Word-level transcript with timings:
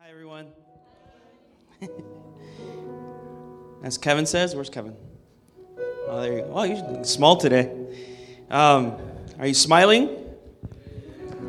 Hi, 0.00 0.10
everyone. 0.10 0.46
As 3.82 3.98
Kevin 3.98 4.26
says, 4.26 4.54
where's 4.54 4.70
Kevin? 4.70 4.94
Oh, 6.06 6.20
there 6.20 6.32
you 6.34 6.38
go. 6.42 6.52
Oh, 6.54 6.62
you're 6.62 7.02
small 7.04 7.36
today. 7.36 7.74
Um, 8.48 8.96
are 9.40 9.46
you 9.48 9.54
smiling? 9.54 10.08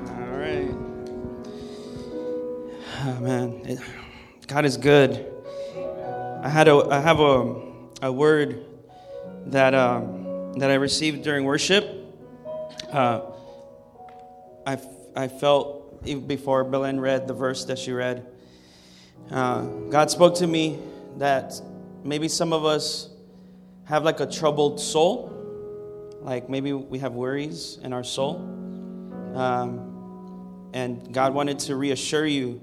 All 0.08 0.38
right. 0.38 0.72
Oh, 3.06 3.18
man, 3.22 3.62
it, 3.66 3.80
God 4.48 4.66
is 4.66 4.78
good. 4.78 5.32
I 6.42 6.50
had 6.50 6.68
a, 6.68 6.88
I 6.90 7.00
have 7.02 7.20
a, 7.20 7.56
a 8.02 8.12
word 8.12 8.66
that 9.46 9.76
um, 9.76 10.54
that 10.54 10.72
I 10.72 10.76
received 10.76 11.22
during 11.24 11.46
worship. 11.46 11.88
Uh, 12.92 13.22
I, 14.66 14.80
I 15.16 15.28
felt 15.28 16.02
even 16.04 16.26
before 16.26 16.64
Belen 16.64 17.00
read 17.00 17.28
the 17.28 17.36
verse 17.36 17.66
that 17.66 17.78
she 17.78 17.92
read. 17.92 18.26
Uh, 19.32 19.62
God 19.90 20.10
spoke 20.10 20.36
to 20.36 20.48
me 20.48 20.80
that 21.18 21.54
maybe 22.04 22.28
some 22.28 22.54
of 22.54 22.66
us 22.66 23.10
have 23.86 24.04
like 24.04 24.20
a 24.20 24.26
troubled 24.26 24.80
soul, 24.80 25.32
like 26.22 26.50
maybe 26.50 26.74
we 26.74 27.00
have 27.00 27.14
worries 27.14 27.80
in 27.84 27.94
our 27.94 28.04
soul. 28.04 28.38
Um, 29.36 30.70
and 30.74 31.14
God 31.14 31.34
wanted 31.34 31.60
to 31.60 31.76
reassure 31.76 32.26
you 32.26 32.62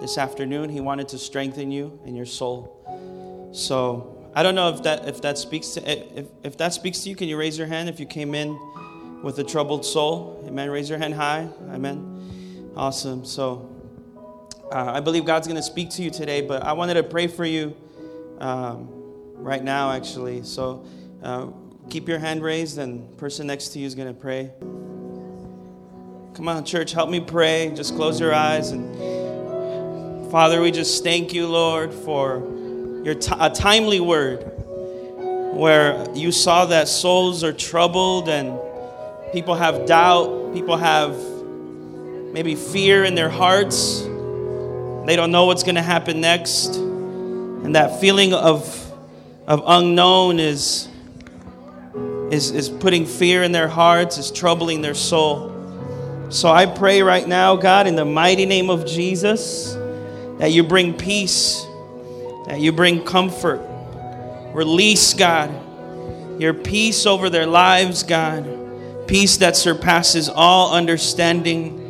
this 0.00 0.18
afternoon. 0.18 0.70
He 0.70 0.80
wanted 0.80 1.08
to 1.08 1.18
strengthen 1.18 1.70
you 1.70 2.00
in 2.04 2.16
your 2.16 2.26
soul. 2.26 3.50
So 3.52 4.30
I 4.34 4.42
don't 4.42 4.56
know 4.56 4.70
if 4.70 4.82
that 4.82 5.06
if 5.06 5.22
that 5.22 5.38
speaks 5.38 5.70
to 5.70 6.18
if, 6.18 6.26
if 6.42 6.56
that 6.58 6.72
speaks 6.72 7.00
to 7.00 7.10
you. 7.10 7.16
Can 7.16 7.28
you 7.28 7.36
raise 7.36 7.56
your 7.56 7.68
hand 7.68 7.88
if 7.88 8.00
you 8.00 8.06
came 8.06 8.34
in 8.34 8.58
with 9.22 9.38
a 9.38 9.44
troubled 9.44 9.84
soul? 9.84 10.42
Amen. 10.46 10.70
Raise 10.70 10.90
your 10.90 10.98
hand 10.98 11.14
high. 11.14 11.48
Amen. 11.70 12.72
Awesome. 12.76 13.24
So 13.24 13.73
uh, 14.72 14.92
I 14.94 15.00
believe 15.00 15.24
God's 15.24 15.46
going 15.46 15.56
to 15.56 15.62
speak 15.62 15.90
to 15.90 16.02
you 16.02 16.10
today, 16.10 16.40
but 16.40 16.62
I 16.62 16.72
wanted 16.72 16.94
to 16.94 17.02
pray 17.02 17.26
for 17.26 17.44
you 17.44 17.76
um, 18.38 18.88
right 19.34 19.62
now, 19.62 19.92
actually. 19.92 20.42
So 20.42 20.84
uh, 21.22 21.48
keep 21.90 22.08
your 22.08 22.18
hand 22.18 22.42
raised, 22.42 22.78
and 22.78 23.16
person 23.18 23.46
next 23.46 23.68
to 23.68 23.78
you 23.78 23.86
is 23.86 23.94
going 23.94 24.08
to 24.08 24.20
pray. 24.20 24.50
Come 26.34 26.48
on, 26.48 26.64
church, 26.64 26.92
help 26.92 27.10
me 27.10 27.20
pray. 27.20 27.70
Just 27.74 27.94
close 27.94 28.18
your 28.18 28.34
eyes. 28.34 28.70
And 28.70 30.30
Father, 30.30 30.60
we 30.60 30.72
just 30.72 31.04
thank 31.04 31.32
you, 31.32 31.46
Lord, 31.46 31.94
for 31.94 32.42
your 33.04 33.14
t- 33.14 33.32
a 33.38 33.50
timely 33.50 34.00
word 34.00 34.38
where 35.54 36.04
you 36.14 36.32
saw 36.32 36.66
that 36.66 36.88
souls 36.88 37.44
are 37.44 37.52
troubled 37.52 38.28
and 38.28 38.58
people 39.32 39.54
have 39.54 39.86
doubt, 39.86 40.52
people 40.52 40.76
have 40.76 41.16
maybe 42.32 42.56
fear 42.56 43.04
in 43.04 43.14
their 43.14 43.30
hearts. 43.30 44.02
They 45.06 45.16
don't 45.16 45.30
know 45.30 45.44
what's 45.44 45.62
going 45.62 45.74
to 45.74 45.82
happen 45.82 46.20
next. 46.20 46.76
And 46.76 47.76
that 47.76 48.00
feeling 48.00 48.32
of, 48.32 48.92
of 49.46 49.62
unknown 49.66 50.40
is, 50.40 50.88
is, 52.30 52.50
is 52.50 52.68
putting 52.68 53.04
fear 53.04 53.42
in 53.42 53.52
their 53.52 53.68
hearts, 53.68 54.16
is 54.16 54.30
troubling 54.30 54.80
their 54.80 54.94
soul. 54.94 55.50
So 56.30 56.48
I 56.48 56.66
pray 56.66 57.02
right 57.02 57.28
now, 57.28 57.54
God, 57.54 57.86
in 57.86 57.96
the 57.96 58.04
mighty 58.04 58.46
name 58.46 58.70
of 58.70 58.86
Jesus, 58.86 59.74
that 60.38 60.52
you 60.52 60.62
bring 60.62 60.94
peace, 60.94 61.64
that 62.46 62.58
you 62.58 62.72
bring 62.72 63.04
comfort. 63.04 63.60
Release, 64.54 65.14
God, 65.14 65.50
your 66.40 66.54
peace 66.54 67.06
over 67.06 67.28
their 67.28 67.46
lives, 67.46 68.02
God. 68.02 69.06
Peace 69.06 69.36
that 69.36 69.54
surpasses 69.54 70.28
all 70.28 70.72
understanding. 70.72 71.83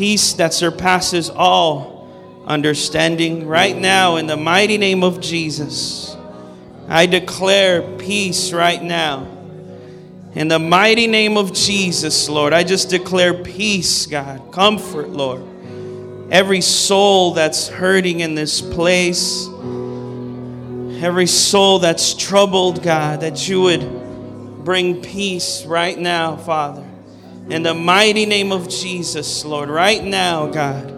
Peace 0.00 0.32
that 0.32 0.54
surpasses 0.54 1.28
all 1.28 2.08
understanding. 2.46 3.46
Right 3.46 3.76
now, 3.76 4.16
in 4.16 4.26
the 4.26 4.36
mighty 4.38 4.78
name 4.78 5.04
of 5.04 5.20
Jesus, 5.20 6.16
I 6.88 7.04
declare 7.04 7.82
peace 7.98 8.50
right 8.50 8.82
now. 8.82 9.28
In 10.32 10.48
the 10.48 10.58
mighty 10.58 11.06
name 11.06 11.36
of 11.36 11.52
Jesus, 11.52 12.30
Lord, 12.30 12.54
I 12.54 12.64
just 12.64 12.88
declare 12.88 13.34
peace, 13.34 14.06
God, 14.06 14.50
comfort, 14.52 15.10
Lord. 15.10 15.42
Every 16.30 16.62
soul 16.62 17.34
that's 17.34 17.68
hurting 17.68 18.20
in 18.20 18.34
this 18.34 18.62
place, 18.62 19.48
every 21.04 21.26
soul 21.26 21.78
that's 21.78 22.14
troubled, 22.14 22.82
God, 22.82 23.20
that 23.20 23.46
you 23.46 23.60
would 23.60 24.64
bring 24.64 25.02
peace 25.02 25.66
right 25.66 25.98
now, 25.98 26.38
Father. 26.38 26.89
In 27.50 27.64
the 27.64 27.74
mighty 27.74 28.26
name 28.26 28.52
of 28.52 28.68
Jesus, 28.68 29.44
Lord, 29.44 29.68
right 29.68 30.04
now, 30.04 30.46
God. 30.46 30.88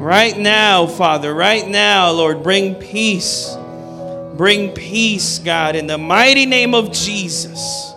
Right 0.00 0.38
now, 0.38 0.86
Father, 0.86 1.34
right 1.34 1.66
now, 1.66 2.12
Lord, 2.12 2.44
bring 2.44 2.76
peace. 2.76 3.56
Bring 4.36 4.70
peace, 4.72 5.40
God, 5.40 5.74
in 5.74 5.88
the 5.88 5.98
mighty 5.98 6.46
name 6.46 6.74
of 6.74 6.92
Jesus. 6.92 7.92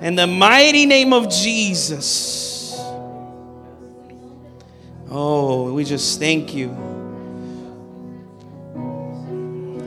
In 0.00 0.14
the 0.14 0.26
mighty 0.26 0.86
name 0.86 1.12
of 1.12 1.28
Jesus. 1.28 2.74
Oh, 5.10 5.72
we 5.72 5.84
just 5.84 6.18
thank 6.18 6.54
you. 6.54 6.68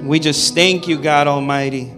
We 0.03 0.19
just 0.19 0.53
thank 0.53 0.87
you, 0.87 0.99
God 0.99 1.27
Almighty. 1.27 1.93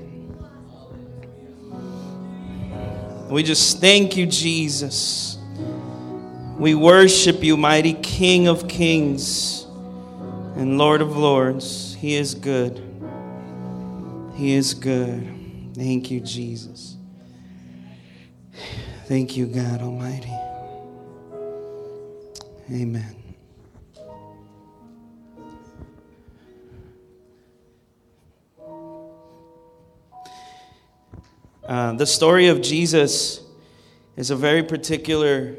We 3.29 3.44
just 3.44 3.79
thank 3.79 4.16
you, 4.16 4.25
Jesus. 4.25 5.38
We 6.57 6.75
worship 6.75 7.44
you, 7.44 7.57
mighty 7.57 7.94
King 7.94 8.47
of 8.47 8.67
kings 8.67 9.63
and 10.56 10.78
Lord 10.78 11.01
of 11.01 11.17
lords. 11.17 11.95
He 11.95 12.16
is 12.16 12.35
good. 12.35 12.81
He 14.35 14.53
is 14.53 14.73
good. 14.73 15.73
Thank 15.73 16.11
you, 16.11 16.19
Jesus. 16.19 16.97
Thank 19.06 19.35
you, 19.35 19.47
God 19.47 19.81
Almighty. 19.81 20.31
Amen. 22.72 23.22
Uh, 31.73 31.91
the 31.91 32.06
story 32.06 32.50
of 32.50 32.61
Jesus 32.61 33.41
is 34.16 34.29
a 34.29 34.35
very 34.35 34.61
particular 34.61 35.56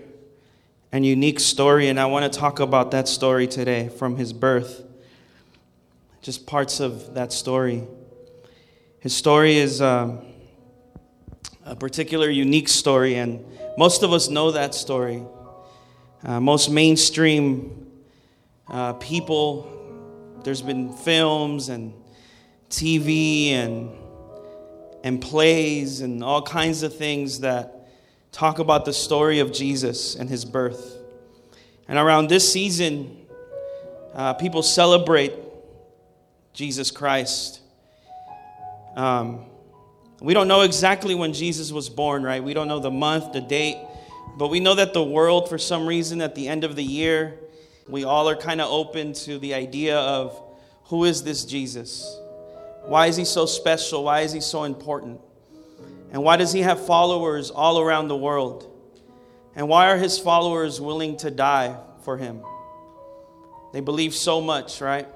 and 0.92 1.04
unique 1.04 1.40
story, 1.40 1.88
and 1.88 1.98
I 1.98 2.06
want 2.06 2.32
to 2.32 2.38
talk 2.38 2.60
about 2.60 2.92
that 2.92 3.08
story 3.08 3.48
today 3.48 3.88
from 3.88 4.16
his 4.16 4.32
birth. 4.32 4.84
Just 6.22 6.46
parts 6.46 6.78
of 6.78 7.14
that 7.14 7.32
story. 7.32 7.82
His 9.00 9.12
story 9.12 9.56
is 9.56 9.82
um, 9.82 10.20
a 11.64 11.74
particular, 11.74 12.30
unique 12.30 12.68
story, 12.68 13.16
and 13.16 13.44
most 13.76 14.04
of 14.04 14.12
us 14.12 14.28
know 14.28 14.52
that 14.52 14.72
story. 14.72 15.20
Uh, 16.22 16.38
most 16.38 16.70
mainstream 16.70 17.90
uh, 18.68 18.92
people, 18.92 19.68
there's 20.44 20.62
been 20.62 20.92
films 20.92 21.70
and 21.70 21.92
TV 22.70 23.48
and 23.48 23.90
and 25.04 25.20
plays 25.20 26.00
and 26.00 26.24
all 26.24 26.40
kinds 26.40 26.82
of 26.82 26.96
things 26.96 27.40
that 27.40 27.86
talk 28.32 28.58
about 28.58 28.86
the 28.86 28.92
story 28.92 29.38
of 29.38 29.52
Jesus 29.52 30.16
and 30.16 30.30
his 30.30 30.46
birth. 30.46 30.96
And 31.86 31.98
around 31.98 32.28
this 32.28 32.50
season, 32.50 33.18
uh, 34.14 34.32
people 34.32 34.62
celebrate 34.62 35.34
Jesus 36.54 36.90
Christ. 36.90 37.60
Um, 38.96 39.44
we 40.20 40.32
don't 40.32 40.48
know 40.48 40.62
exactly 40.62 41.14
when 41.14 41.34
Jesus 41.34 41.70
was 41.70 41.90
born, 41.90 42.22
right? 42.22 42.42
We 42.42 42.54
don't 42.54 42.66
know 42.66 42.80
the 42.80 42.90
month, 42.90 43.34
the 43.34 43.42
date, 43.42 43.76
but 44.38 44.48
we 44.48 44.58
know 44.58 44.74
that 44.74 44.94
the 44.94 45.04
world, 45.04 45.50
for 45.50 45.58
some 45.58 45.86
reason, 45.86 46.22
at 46.22 46.34
the 46.34 46.48
end 46.48 46.64
of 46.64 46.76
the 46.76 46.82
year, 46.82 47.34
we 47.86 48.04
all 48.04 48.26
are 48.26 48.36
kind 48.36 48.62
of 48.62 48.70
open 48.70 49.12
to 49.12 49.38
the 49.38 49.52
idea 49.52 49.98
of 49.98 50.40
who 50.84 51.04
is 51.04 51.22
this 51.22 51.44
Jesus? 51.44 52.18
Why 52.86 53.06
is 53.06 53.16
he 53.16 53.24
so 53.24 53.46
special? 53.46 54.04
Why 54.04 54.20
is 54.20 54.32
he 54.32 54.40
so 54.40 54.64
important? 54.64 55.20
And 56.10 56.22
why 56.22 56.36
does 56.36 56.52
he 56.52 56.60
have 56.60 56.86
followers 56.86 57.50
all 57.50 57.80
around 57.80 58.08
the 58.08 58.16
world? 58.16 58.70
And 59.56 59.68
why 59.68 59.90
are 59.90 59.96
his 59.96 60.18
followers 60.18 60.80
willing 60.80 61.16
to 61.18 61.30
die 61.30 61.76
for 62.02 62.16
him? 62.16 62.42
They 63.72 63.80
believe 63.80 64.14
so 64.14 64.40
much, 64.40 64.80
right? 64.80 65.08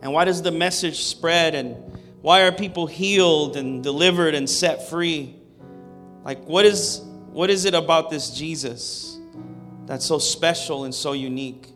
And 0.00 0.12
why 0.12 0.24
does 0.24 0.42
the 0.42 0.52
message 0.52 1.02
spread? 1.04 1.54
And 1.54 1.98
why 2.20 2.42
are 2.42 2.52
people 2.52 2.86
healed 2.86 3.56
and 3.56 3.82
delivered 3.82 4.34
and 4.34 4.48
set 4.48 4.88
free? 4.88 5.34
Like, 6.24 6.44
what 6.44 6.64
is, 6.64 7.00
what 7.32 7.50
is 7.50 7.64
it 7.64 7.74
about 7.74 8.10
this 8.10 8.30
Jesus 8.30 9.18
that's 9.86 10.04
so 10.04 10.18
special 10.18 10.84
and 10.84 10.94
so 10.94 11.12
unique? 11.12 11.68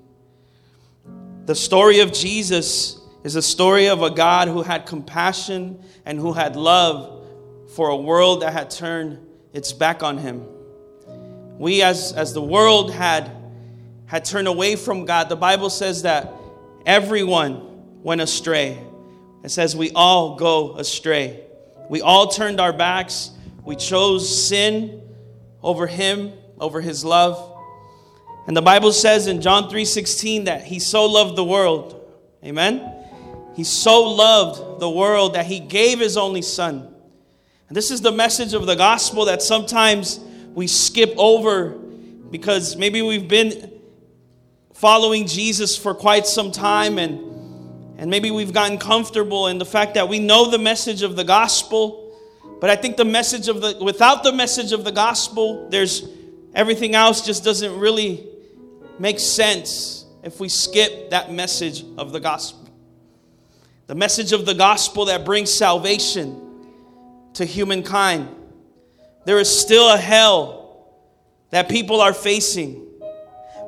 The 1.46 1.54
story 1.54 2.00
of 2.00 2.12
Jesus 2.12 3.01
is 3.24 3.36
a 3.36 3.42
story 3.42 3.88
of 3.88 4.02
a 4.02 4.10
God 4.10 4.48
who 4.48 4.62
had 4.62 4.86
compassion 4.86 5.82
and 6.04 6.18
who 6.18 6.32
had 6.32 6.56
love 6.56 7.24
for 7.74 7.88
a 7.88 7.96
world 7.96 8.42
that 8.42 8.52
had 8.52 8.70
turned 8.70 9.18
its 9.52 9.72
back 9.72 10.02
on 10.02 10.18
him. 10.18 10.44
We, 11.58 11.82
as, 11.82 12.12
as 12.12 12.32
the 12.32 12.42
world 12.42 12.92
had, 12.92 13.30
had 14.06 14.24
turned 14.24 14.48
away 14.48 14.76
from 14.76 15.04
God, 15.04 15.28
the 15.28 15.36
Bible 15.36 15.70
says 15.70 16.02
that 16.02 16.32
everyone 16.84 18.02
went 18.02 18.20
astray. 18.20 18.78
It 19.44 19.50
says 19.50 19.76
we 19.76 19.90
all 19.92 20.36
go 20.36 20.76
astray. 20.76 21.44
We 21.88 22.00
all 22.00 22.28
turned 22.28 22.60
our 22.60 22.72
backs. 22.72 23.30
We 23.64 23.76
chose 23.76 24.46
sin 24.48 25.02
over 25.62 25.86
Him, 25.86 26.32
over 26.58 26.80
His 26.80 27.04
love. 27.04 27.50
And 28.46 28.56
the 28.56 28.62
Bible 28.62 28.92
says 28.92 29.28
in 29.28 29.40
John 29.40 29.70
3:16 29.70 30.46
that 30.46 30.64
He 30.64 30.78
so 30.78 31.06
loved 31.06 31.36
the 31.36 31.44
world. 31.44 32.00
Amen. 32.44 33.01
He 33.54 33.64
so 33.64 34.02
loved 34.02 34.80
the 34.80 34.90
world 34.90 35.34
that 35.34 35.46
He 35.46 35.60
gave 35.60 36.00
His 36.00 36.16
only 36.16 36.42
Son. 36.42 36.92
And 37.68 37.76
this 37.76 37.90
is 37.90 38.00
the 38.00 38.12
message 38.12 38.54
of 38.54 38.66
the 38.66 38.76
gospel 38.76 39.26
that 39.26 39.42
sometimes 39.42 40.20
we 40.54 40.66
skip 40.66 41.14
over 41.16 41.70
because 41.70 42.76
maybe 42.76 43.02
we've 43.02 43.28
been 43.28 43.72
following 44.74 45.26
Jesus 45.26 45.76
for 45.76 45.94
quite 45.94 46.26
some 46.26 46.50
time 46.50 46.98
and 46.98 47.32
and 48.02 48.10
maybe 48.10 48.32
we've 48.32 48.52
gotten 48.52 48.78
comfortable 48.78 49.46
in 49.46 49.58
the 49.58 49.64
fact 49.64 49.94
that 49.94 50.08
we 50.08 50.18
know 50.18 50.50
the 50.50 50.58
message 50.58 51.02
of 51.02 51.14
the 51.14 51.22
gospel, 51.22 52.12
but 52.60 52.68
I 52.68 52.74
think 52.74 52.96
the 52.96 53.04
message 53.04 53.46
of 53.46 53.60
the 53.60 53.78
without 53.80 54.24
the 54.24 54.32
message 54.32 54.72
of 54.72 54.82
the 54.82 54.90
gospel, 54.90 55.68
there's 55.70 56.08
everything 56.52 56.96
else 56.96 57.24
just 57.24 57.44
doesn't 57.44 57.78
really 57.78 58.26
make 58.98 59.20
sense 59.20 60.04
if 60.24 60.40
we 60.40 60.48
skip 60.48 61.10
that 61.10 61.32
message 61.32 61.84
of 61.96 62.10
the 62.10 62.18
gospel. 62.18 62.61
The 63.92 63.98
message 63.98 64.32
of 64.32 64.46
the 64.46 64.54
gospel 64.54 65.04
that 65.04 65.22
brings 65.22 65.52
salvation 65.52 66.64
to 67.34 67.44
humankind. 67.44 68.26
There 69.26 69.38
is 69.38 69.54
still 69.54 69.92
a 69.92 69.98
hell 69.98 70.96
that 71.50 71.68
people 71.68 72.00
are 72.00 72.14
facing, 72.14 72.86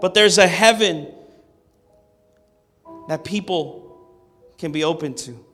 but 0.00 0.14
there's 0.14 0.38
a 0.38 0.46
heaven 0.46 1.12
that 3.06 3.22
people 3.22 4.00
can 4.56 4.72
be 4.72 4.82
open 4.82 5.12
to. 5.12 5.44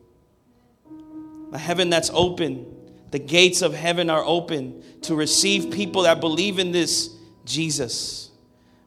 A 1.52 1.58
heaven 1.58 1.90
that's 1.90 2.12
open. 2.14 2.64
The 3.10 3.18
gates 3.18 3.62
of 3.62 3.74
heaven 3.74 4.08
are 4.08 4.24
open 4.24 4.84
to 5.02 5.16
receive 5.16 5.72
people 5.72 6.02
that 6.02 6.20
believe 6.20 6.60
in 6.60 6.70
this 6.70 7.10
Jesus. 7.44 8.30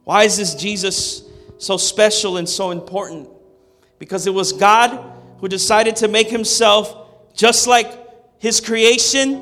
Why 0.06 0.24
is 0.24 0.38
this 0.38 0.56
Jesus 0.56 1.24
so 1.58 1.76
special 1.76 2.38
and 2.38 2.48
so 2.48 2.72
important? 2.72 3.28
Because 4.00 4.26
it 4.28 4.34
was 4.34 4.54
God 4.54 5.13
who 5.44 5.50
decided 5.50 5.98
to 5.98 6.08
make 6.08 6.30
himself 6.30 6.96
just 7.34 7.68
like 7.68 7.92
his 8.40 8.62
creation, 8.62 9.42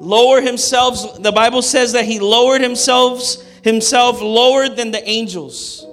lower 0.00 0.40
himself. 0.40 1.22
The 1.22 1.30
Bible 1.30 1.60
says 1.60 1.92
that 1.92 2.06
he 2.06 2.18
lowered 2.18 2.62
himself 2.62 3.36
himself 3.62 4.22
lower 4.22 4.66
than 4.70 4.90
the 4.90 5.06
angels. 5.06 5.86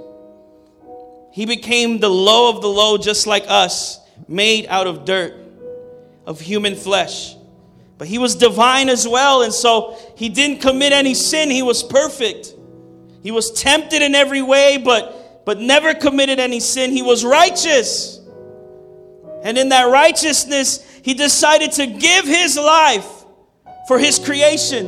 He 1.34 1.46
became 1.46 2.00
the 2.00 2.08
low 2.08 2.56
of 2.56 2.62
the 2.62 2.70
low, 2.70 2.98
just 2.98 3.28
like 3.28 3.44
us, 3.50 4.00
made 4.30 4.66
out 4.68 4.88
of 4.88 5.04
dirt, 5.04 5.34
of 6.26 6.40
human 6.40 6.78
flesh. 6.78 7.36
But 7.98 8.08
he 8.08 8.18
was 8.18 8.36
divine 8.36 8.88
as 8.88 9.06
well, 9.06 9.42
and 9.42 9.54
so 9.54 9.98
he 10.16 10.30
didn't 10.30 10.62
commit 10.62 10.94
any 10.94 11.16
sin. 11.16 11.52
He 11.52 11.64
was 11.64 11.84
perfect. 11.84 12.54
He 13.24 13.32
was 13.32 13.52
tempted 13.52 14.02
in 14.02 14.16
every 14.16 14.42
way, 14.42 14.78
but, 14.78 15.44
but 15.46 15.60
never 15.60 15.94
committed 15.94 16.40
any 16.40 16.62
sin. 16.62 16.92
He 16.92 17.02
was 17.02 17.26
righteous. 17.26 18.15
And 19.46 19.60
in 19.60 19.70
that 19.70 19.84
righteousness, 19.84 20.84
he 21.04 21.14
decided 21.14 21.72
to 21.74 21.86
give 21.86 22.26
his 22.26 22.58
life 22.58 23.08
for 23.88 24.00
his 24.00 24.18
creation. 24.18 24.88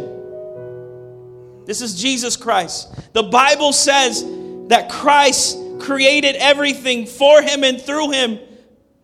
This 1.65 1.81
is 1.81 2.01
Jesus 2.01 2.35
Christ. 2.35 2.91
The 3.13 3.21
Bible 3.21 3.71
says 3.71 4.25
that 4.69 4.89
Christ 4.89 5.59
created 5.79 6.35
everything 6.37 7.05
for 7.05 7.39
him 7.43 7.63
and 7.63 7.79
through 7.79 8.09
him. 8.11 8.39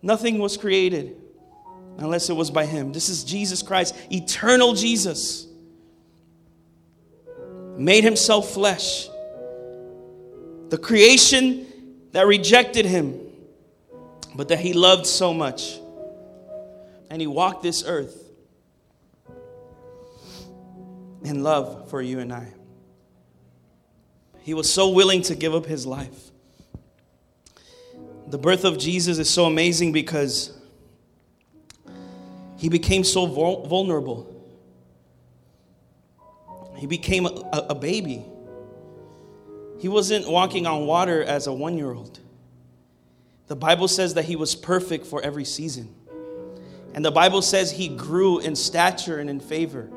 Nothing 0.02 0.40
was 0.40 0.56
created 0.56 1.16
unless 1.98 2.30
it 2.30 2.34
was 2.34 2.50
by 2.50 2.66
him. 2.66 2.92
This 2.92 3.08
is 3.08 3.22
Jesus 3.22 3.62
Christ, 3.62 3.94
eternal 4.10 4.74
Jesus. 4.74 5.46
Made 7.76 8.02
himself 8.02 8.50
flesh. 8.50 9.08
The 10.70 10.78
creation 10.78 11.66
that 12.10 12.26
rejected 12.26 12.86
him, 12.86 13.20
but 14.34 14.48
that 14.48 14.60
he 14.60 14.72
loved 14.72 15.06
so 15.06 15.32
much. 15.32 15.78
And 17.10 17.20
he 17.20 17.26
walked 17.26 17.62
this 17.62 17.84
earth 17.86 18.24
in 21.22 21.42
love 21.42 21.88
for 21.90 22.02
you 22.02 22.18
and 22.18 22.32
I. 22.32 22.52
He 24.40 24.52
was 24.52 24.70
so 24.70 24.90
willing 24.90 25.22
to 25.22 25.34
give 25.34 25.54
up 25.54 25.64
his 25.64 25.86
life. 25.86 26.30
The 28.26 28.38
birth 28.38 28.64
of 28.64 28.78
Jesus 28.78 29.18
is 29.18 29.30
so 29.30 29.44
amazing 29.44 29.92
because 29.92 30.52
he 32.56 32.68
became 32.68 33.04
so 33.04 33.26
vulnerable. 33.26 34.30
He 36.76 36.86
became 36.86 37.26
a, 37.26 37.30
a 37.70 37.74
baby. 37.74 38.24
He 39.78 39.88
wasn't 39.88 40.28
walking 40.28 40.66
on 40.66 40.86
water 40.86 41.22
as 41.22 41.46
a 41.46 41.52
one 41.52 41.78
year 41.78 41.92
old. 41.92 42.18
The 43.54 43.60
Bible 43.60 43.86
says 43.86 44.14
that 44.14 44.24
he 44.24 44.34
was 44.34 44.56
perfect 44.56 45.06
for 45.06 45.22
every 45.22 45.44
season. 45.44 45.94
And 46.92 47.04
the 47.04 47.12
Bible 47.12 47.40
says 47.40 47.70
he 47.70 47.86
grew 47.86 48.40
in 48.40 48.56
stature 48.56 49.20
and 49.20 49.30
in 49.30 49.38
favor. 49.38 49.88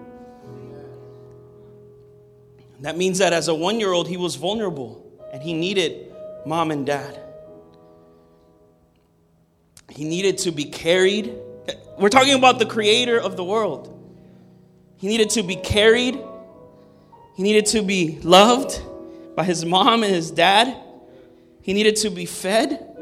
That 2.82 2.96
means 2.96 3.18
that 3.18 3.34
as 3.34 3.48
a 3.48 3.56
one 3.56 3.80
year 3.80 3.92
old, 3.92 4.08
he 4.08 4.16
was 4.16 4.36
vulnerable 4.36 5.04
and 5.34 5.42
he 5.42 5.54
needed 5.54 6.14
mom 6.46 6.70
and 6.70 6.86
dad. 6.86 7.20
He 9.90 10.04
needed 10.04 10.38
to 10.40 10.52
be 10.52 10.66
carried. 10.66 11.34
We're 11.98 12.10
talking 12.10 12.36
about 12.36 12.60
the 12.60 12.68
creator 12.68 13.20
of 13.20 13.38
the 13.38 13.44
world. 13.44 13.92
He 14.98 15.08
needed 15.08 15.32
to 15.32 15.42
be 15.42 15.56
carried. 15.56 16.20
He 17.36 17.42
needed 17.42 17.66
to 17.68 17.82
be 17.82 18.20
loved 18.22 18.80
by 19.36 19.46
his 19.46 19.66
mom 19.66 20.04
and 20.04 20.14
his 20.14 20.30
dad. 20.30 20.78
He 21.64 21.74
needed 21.74 21.96
to 21.96 22.12
be 22.12 22.28
fed. 22.28 22.94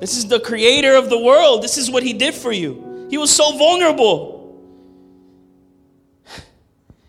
This 0.00 0.16
is 0.16 0.28
the 0.28 0.40
creator 0.40 0.96
of 0.96 1.08
the 1.08 1.18
world. 1.18 1.62
This 1.62 1.78
is 1.78 1.90
what 1.90 2.02
he 2.02 2.12
did 2.12 2.34
for 2.34 2.52
you. 2.52 3.06
He 3.10 3.18
was 3.18 3.30
so 3.30 3.56
vulnerable. 3.56 4.34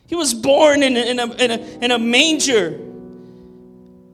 He 0.08 0.16
was 0.16 0.34
born 0.34 0.84
in 0.84 0.96
a, 0.96 1.00
in 1.00 1.20
a, 1.20 1.34
in 1.34 1.52
a, 1.52 1.58
in 1.86 1.92
a 1.92 2.00
manger. 2.00 2.80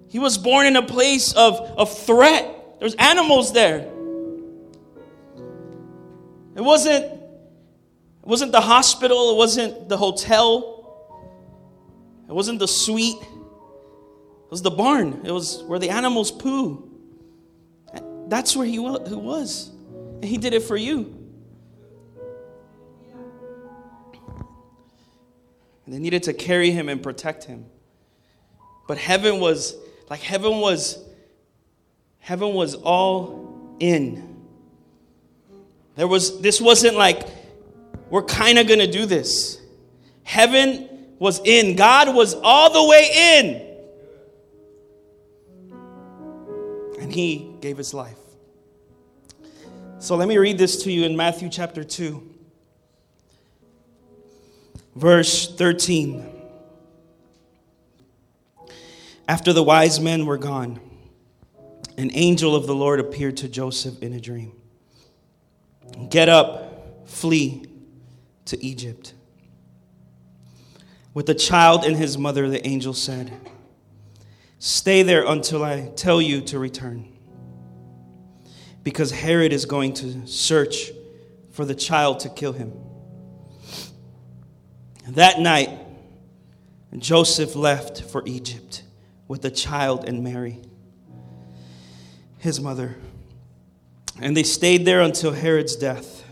He 0.08 0.20
was 0.20 0.38
born 0.38 0.66
in 0.66 0.76
a 0.76 0.82
place 0.82 1.34
of, 1.34 1.60
of 1.60 1.98
threat. 2.06 2.80
There's 2.80 2.96
animals 2.96 3.54
there. 3.54 3.90
It 6.56 6.62
wasn't, 6.62 7.06
it 7.06 7.20
wasn't 8.24 8.52
the 8.52 8.62
hospital, 8.62 9.32
it 9.32 9.38
wasn't 9.38 9.88
the 9.88 9.98
hotel, 9.98 11.18
it 12.28 12.34
wasn't 12.34 12.60
the 12.60 12.68
suite. 12.68 13.22
It 13.22 14.52
was 14.52 14.62
the 14.62 14.72
barn. 14.72 15.22
It 15.24 15.32
was 15.32 15.64
where 15.64 15.80
the 15.80 15.90
animals 15.92 16.30
poo. 16.30 16.91
That's 18.32 18.56
where 18.56 18.66
he 18.66 18.80
was. 18.80 19.70
And 20.16 20.24
he 20.24 20.38
did 20.38 20.54
it 20.54 20.64
for 20.64 20.78
you. 20.78 21.14
And 25.86 25.94
they 25.94 26.00
needed 26.00 26.24
to 26.24 26.34
carry 26.34 26.72
him 26.72 26.88
and 26.88 27.04
protect 27.04 27.44
him. 27.44 27.66
But 28.88 28.98
heaven 28.98 29.42
was 29.42 29.76
like 30.10 30.22
heaven 30.22 30.60
was 30.60 30.98
heaven 32.20 32.54
was 32.54 32.76
all 32.76 33.76
in 33.82 34.32
there 35.96 36.08
was 36.08 36.40
this 36.40 36.62
wasn't 36.62 36.96
like 36.96 37.28
we're 38.10 38.24
kind 38.24 38.58
of 38.58 38.66
going 38.68 38.80
to 38.80 38.92
do 38.92 39.06
this. 39.06 39.60
Heaven 40.24 40.88
was 41.20 41.42
in. 41.44 41.76
God 41.76 42.16
was 42.16 42.34
all 42.34 42.72
the 42.72 42.90
way 42.90 43.10
in. 43.38 43.68
And 47.02 47.14
he 47.14 47.54
gave 47.60 47.78
his 47.78 47.94
life. 47.94 48.21
So 50.02 50.16
let 50.16 50.28
me 50.28 50.40
read 50.40 50.58
this 50.58 50.82
to 50.82 50.92
you 50.92 51.06
in 51.06 51.16
Matthew 51.16 51.48
chapter 51.48 51.84
2, 51.84 52.28
verse 54.96 55.56
13. 55.56 56.28
After 59.28 59.54
the 59.54 59.62
wise 59.62 60.00
men 60.00 60.26
were 60.26 60.40
gone, 60.40 60.80
an 62.00 62.10
angel 62.16 62.56
of 62.56 62.66
the 62.66 62.74
Lord 62.74 63.00
appeared 63.00 63.38
to 63.38 63.48
Joseph 63.48 64.02
in 64.02 64.14
a 64.14 64.20
dream. 64.20 64.54
Get 66.10 66.30
up, 66.30 67.08
flee 67.08 67.68
to 68.46 68.66
Egypt. 68.66 69.14
With 71.14 71.28
the 71.28 71.36
child 71.36 71.86
and 71.86 71.96
his 71.96 72.18
mother, 72.18 72.50
the 72.50 72.66
angel 72.66 72.96
said, 72.96 73.32
Stay 74.58 75.04
there 75.04 75.24
until 75.28 75.64
I 75.64 75.92
tell 75.96 76.20
you 76.20 76.42
to 76.42 76.58
return. 76.58 77.11
Because 78.84 79.12
Herod 79.12 79.54
is 79.54 79.66
going 79.66 79.94
to 79.96 80.26
search 80.28 80.92
for 81.52 81.66
the 81.66 81.76
child 81.76 82.22
to 82.22 82.30
kill 82.30 82.54
him. 82.54 82.74
That 85.10 85.40
night, 85.40 85.70
Joseph 86.98 87.56
left 87.56 88.04
for 88.04 88.24
Egypt 88.26 88.84
with 89.28 89.42
the 89.42 89.52
child 89.52 90.08
and 90.08 90.24
Mary, 90.24 90.60
his 92.38 92.60
mother. 92.60 92.96
And 94.20 94.36
they 94.36 94.44
stayed 94.44 94.86
there 94.86 95.02
until 95.02 95.32
Herod's 95.32 95.76
death. 95.76 96.24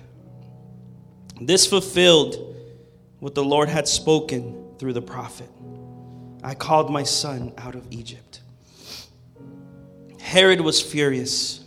This 1.39 1.65
fulfilled 1.65 2.55
what 3.19 3.35
the 3.35 3.43
Lord 3.43 3.69
had 3.69 3.87
spoken 3.87 4.75
through 4.77 4.93
the 4.93 5.01
prophet 5.01 5.49
I 6.41 6.55
called 6.55 6.89
my 6.89 7.03
son 7.03 7.51
out 7.57 7.75
of 7.75 7.85
Egypt. 7.91 8.39
Herod 10.21 10.61
was 10.61 10.81
furious 10.81 11.65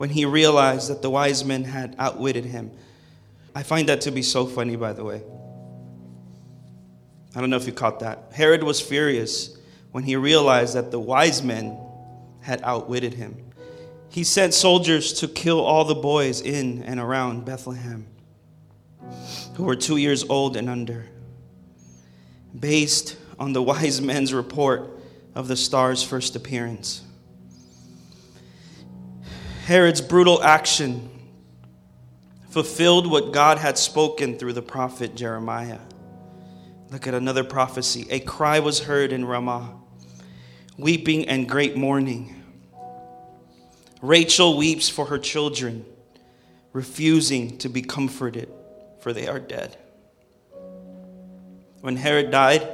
when 0.00 0.08
he 0.08 0.24
realized 0.24 0.88
that 0.88 1.02
the 1.02 1.10
wise 1.10 1.44
men 1.44 1.62
had 1.62 1.94
outwitted 1.98 2.46
him. 2.46 2.70
I 3.54 3.62
find 3.62 3.86
that 3.90 4.00
to 4.00 4.10
be 4.10 4.22
so 4.22 4.46
funny, 4.46 4.74
by 4.74 4.94
the 4.94 5.04
way. 5.04 5.22
I 7.36 7.40
don't 7.40 7.50
know 7.50 7.58
if 7.58 7.66
you 7.66 7.74
caught 7.74 8.00
that. 8.00 8.30
Herod 8.32 8.62
was 8.62 8.80
furious 8.80 9.58
when 9.92 10.04
he 10.04 10.16
realized 10.16 10.74
that 10.74 10.90
the 10.90 10.98
wise 10.98 11.42
men 11.42 11.78
had 12.40 12.62
outwitted 12.62 13.12
him. 13.12 13.44
He 14.08 14.24
sent 14.24 14.54
soldiers 14.54 15.12
to 15.20 15.28
kill 15.28 15.60
all 15.60 15.84
the 15.84 15.94
boys 15.94 16.40
in 16.40 16.82
and 16.84 16.98
around 16.98 17.44
Bethlehem 17.44 18.06
who 19.56 19.64
were 19.64 19.76
two 19.76 19.98
years 19.98 20.24
old 20.30 20.56
and 20.56 20.70
under, 20.70 21.04
based 22.58 23.18
on 23.38 23.52
the 23.52 23.62
wise 23.70 24.00
men's 24.00 24.32
report 24.32 24.98
of 25.34 25.46
the 25.46 25.56
star's 25.56 26.02
first 26.02 26.36
appearance. 26.36 27.02
Herod's 29.70 30.00
brutal 30.00 30.42
action 30.42 31.08
fulfilled 32.48 33.08
what 33.08 33.32
God 33.32 33.56
had 33.56 33.78
spoken 33.78 34.36
through 34.36 34.54
the 34.54 34.62
prophet 34.62 35.14
Jeremiah. 35.14 35.78
Look 36.90 37.06
at 37.06 37.14
another 37.14 37.44
prophecy. 37.44 38.08
A 38.10 38.18
cry 38.18 38.58
was 38.58 38.80
heard 38.80 39.12
in 39.12 39.24
Ramah, 39.24 39.76
weeping 40.76 41.28
and 41.28 41.48
great 41.48 41.76
mourning. 41.76 42.42
Rachel 44.02 44.56
weeps 44.56 44.88
for 44.88 45.06
her 45.06 45.20
children, 45.20 45.84
refusing 46.72 47.56
to 47.58 47.68
be 47.68 47.80
comforted, 47.80 48.52
for 48.98 49.12
they 49.12 49.28
are 49.28 49.38
dead. 49.38 49.76
When 51.80 51.94
Herod 51.94 52.32
died, 52.32 52.68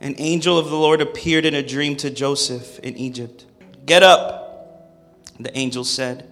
an 0.00 0.14
angel 0.16 0.56
of 0.56 0.70
the 0.70 0.76
Lord 0.76 1.02
appeared 1.02 1.44
in 1.44 1.54
a 1.54 1.62
dream 1.62 1.96
to 1.96 2.08
Joseph 2.08 2.78
in 2.78 2.96
Egypt. 2.96 3.44
Get 3.84 4.02
up, 4.02 4.39
the 5.44 5.56
angel 5.56 5.84
said. 5.84 6.28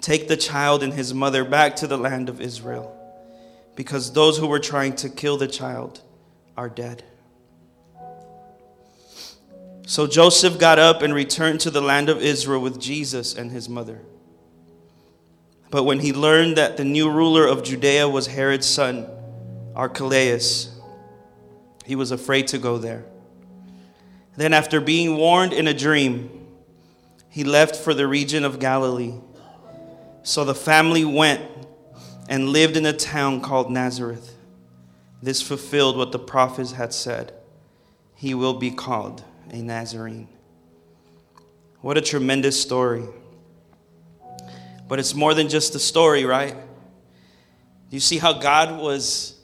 Take 0.00 0.28
the 0.28 0.36
child 0.36 0.82
and 0.82 0.92
his 0.92 1.12
mother 1.12 1.44
back 1.44 1.76
to 1.76 1.86
the 1.86 1.98
land 1.98 2.28
of 2.28 2.40
Israel, 2.40 2.96
because 3.76 4.12
those 4.12 4.38
who 4.38 4.46
were 4.46 4.58
trying 4.58 4.96
to 4.96 5.08
kill 5.08 5.36
the 5.36 5.48
child 5.48 6.00
are 6.56 6.68
dead. 6.68 7.04
So 9.86 10.06
Joseph 10.06 10.58
got 10.58 10.78
up 10.78 11.02
and 11.02 11.12
returned 11.12 11.60
to 11.60 11.70
the 11.70 11.80
land 11.80 12.08
of 12.08 12.22
Israel 12.22 12.60
with 12.60 12.80
Jesus 12.80 13.34
and 13.34 13.50
his 13.50 13.68
mother. 13.68 14.00
But 15.70 15.84
when 15.84 16.00
he 16.00 16.12
learned 16.12 16.56
that 16.56 16.76
the 16.76 16.84
new 16.84 17.10
ruler 17.10 17.46
of 17.46 17.62
Judea 17.62 18.08
was 18.08 18.26
Herod's 18.26 18.66
son, 18.66 19.06
Archelaus, 19.74 20.78
he 21.84 21.96
was 21.96 22.10
afraid 22.10 22.48
to 22.48 22.58
go 22.58 22.78
there. 22.78 23.04
Then, 24.36 24.52
after 24.52 24.80
being 24.80 25.16
warned 25.16 25.52
in 25.52 25.66
a 25.66 25.74
dream, 25.74 26.39
he 27.30 27.44
left 27.44 27.76
for 27.76 27.94
the 27.94 28.06
region 28.06 28.44
of 28.44 28.58
Galilee. 28.58 29.14
So 30.22 30.44
the 30.44 30.54
family 30.54 31.04
went 31.04 31.40
and 32.28 32.50
lived 32.50 32.76
in 32.76 32.84
a 32.84 32.92
town 32.92 33.40
called 33.40 33.70
Nazareth. 33.70 34.36
This 35.22 35.40
fulfilled 35.40 35.96
what 35.96 36.12
the 36.12 36.18
prophets 36.18 36.72
had 36.72 36.92
said. 36.92 37.32
He 38.14 38.34
will 38.34 38.54
be 38.54 38.70
called 38.70 39.22
a 39.50 39.62
Nazarene. 39.62 40.28
What 41.80 41.96
a 41.96 42.00
tremendous 42.02 42.60
story. 42.60 43.04
But 44.88 44.98
it's 44.98 45.14
more 45.14 45.32
than 45.32 45.48
just 45.48 45.74
a 45.74 45.78
story, 45.78 46.24
right? 46.24 46.56
You 47.90 48.00
see 48.00 48.18
how 48.18 48.34
God 48.34 48.80
was 48.80 49.36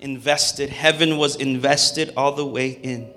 invested, 0.00 0.68
heaven 0.68 1.16
was 1.16 1.36
invested 1.36 2.12
all 2.16 2.32
the 2.32 2.46
way 2.46 2.70
in. 2.70 3.12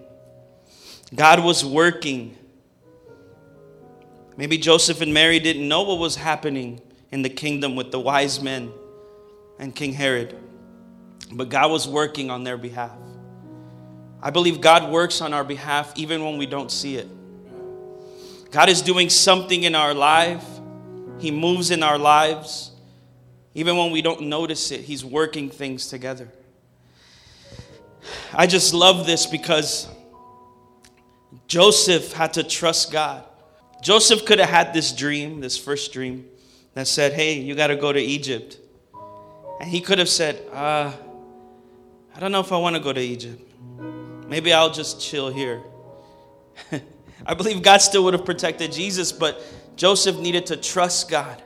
God 1.15 1.43
was 1.43 1.65
working. 1.65 2.37
Maybe 4.35 4.57
Joseph 4.57 5.01
and 5.01 5.13
Mary 5.13 5.39
didn't 5.39 5.67
know 5.67 5.83
what 5.83 5.99
was 5.99 6.15
happening 6.15 6.81
in 7.11 7.21
the 7.21 7.29
kingdom 7.29 7.75
with 7.75 7.91
the 7.91 7.99
wise 7.99 8.41
men 8.41 8.71
and 9.59 9.75
King 9.75 9.93
Herod, 9.93 10.35
but 11.31 11.49
God 11.49 11.69
was 11.69 11.87
working 11.87 12.31
on 12.31 12.43
their 12.43 12.57
behalf. 12.57 12.97
I 14.21 14.31
believe 14.31 14.61
God 14.61 14.91
works 14.91 15.21
on 15.21 15.33
our 15.33 15.43
behalf 15.43 15.93
even 15.95 16.23
when 16.23 16.37
we 16.37 16.45
don't 16.45 16.71
see 16.71 16.95
it. 16.95 17.07
God 18.51 18.69
is 18.69 18.81
doing 18.81 19.09
something 19.09 19.63
in 19.63 19.75
our 19.75 19.93
life, 19.93 20.45
He 21.19 21.29
moves 21.29 21.71
in 21.71 21.83
our 21.83 21.97
lives. 21.97 22.71
Even 23.55 23.77
when 23.77 23.91
we 23.91 24.01
don't 24.01 24.21
notice 24.21 24.71
it, 24.71 24.81
He's 24.81 25.05
working 25.05 25.49
things 25.49 25.87
together. 25.87 26.27
I 28.33 28.47
just 28.47 28.73
love 28.73 29.05
this 29.05 29.27
because 29.27 29.87
Joseph 31.47 32.13
had 32.13 32.33
to 32.33 32.43
trust 32.43 32.91
God. 32.91 33.23
Joseph 33.83 34.25
could 34.25 34.39
have 34.39 34.49
had 34.49 34.73
this 34.73 34.93
dream, 34.93 35.41
this 35.41 35.57
first 35.57 35.91
dream, 35.91 36.25
that 36.73 36.87
said, 36.87 37.11
Hey, 37.13 37.39
you 37.39 37.53
got 37.53 37.67
to 37.67 37.75
go 37.75 37.91
to 37.91 37.99
Egypt. 37.99 38.57
And 39.59 39.69
he 39.69 39.81
could 39.81 39.99
have 39.99 40.09
said, 40.09 40.41
uh, 40.51 40.91
I 42.15 42.19
don't 42.19 42.31
know 42.31 42.39
if 42.39 42.51
I 42.51 42.57
want 42.57 42.75
to 42.75 42.81
go 42.81 42.93
to 42.93 43.01
Egypt. 43.01 43.41
Maybe 44.27 44.53
I'll 44.53 44.71
just 44.71 45.01
chill 45.01 45.29
here. 45.29 45.61
I 47.25 47.33
believe 47.33 47.61
God 47.61 47.79
still 47.79 48.05
would 48.05 48.13
have 48.13 48.25
protected 48.25 48.71
Jesus, 48.71 49.11
but 49.11 49.43
Joseph 49.75 50.17
needed 50.17 50.45
to 50.47 50.57
trust 50.57 51.09
God. 51.09 51.41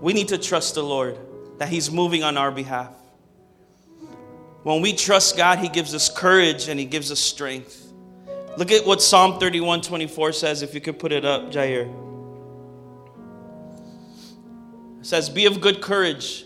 We 0.00 0.12
need 0.12 0.28
to 0.28 0.38
trust 0.38 0.74
the 0.74 0.82
Lord 0.82 1.16
that 1.58 1.68
He's 1.68 1.90
moving 1.90 2.24
on 2.24 2.36
our 2.36 2.50
behalf. 2.50 2.92
When 4.64 4.82
we 4.82 4.94
trust 4.94 5.36
God, 5.36 5.60
He 5.60 5.68
gives 5.68 5.94
us 5.94 6.08
courage 6.08 6.68
and 6.68 6.78
He 6.78 6.86
gives 6.86 7.12
us 7.12 7.20
strength. 7.20 7.91
Look 8.56 8.70
at 8.70 8.84
what 8.84 9.00
Psalm 9.00 9.38
31 9.38 9.82
24 9.82 10.32
says, 10.32 10.62
if 10.62 10.74
you 10.74 10.80
could 10.80 10.98
put 10.98 11.12
it 11.12 11.24
up, 11.24 11.50
Jair. 11.50 11.90
It 15.00 15.06
says, 15.06 15.30
Be 15.30 15.46
of 15.46 15.60
good 15.60 15.80
courage, 15.80 16.44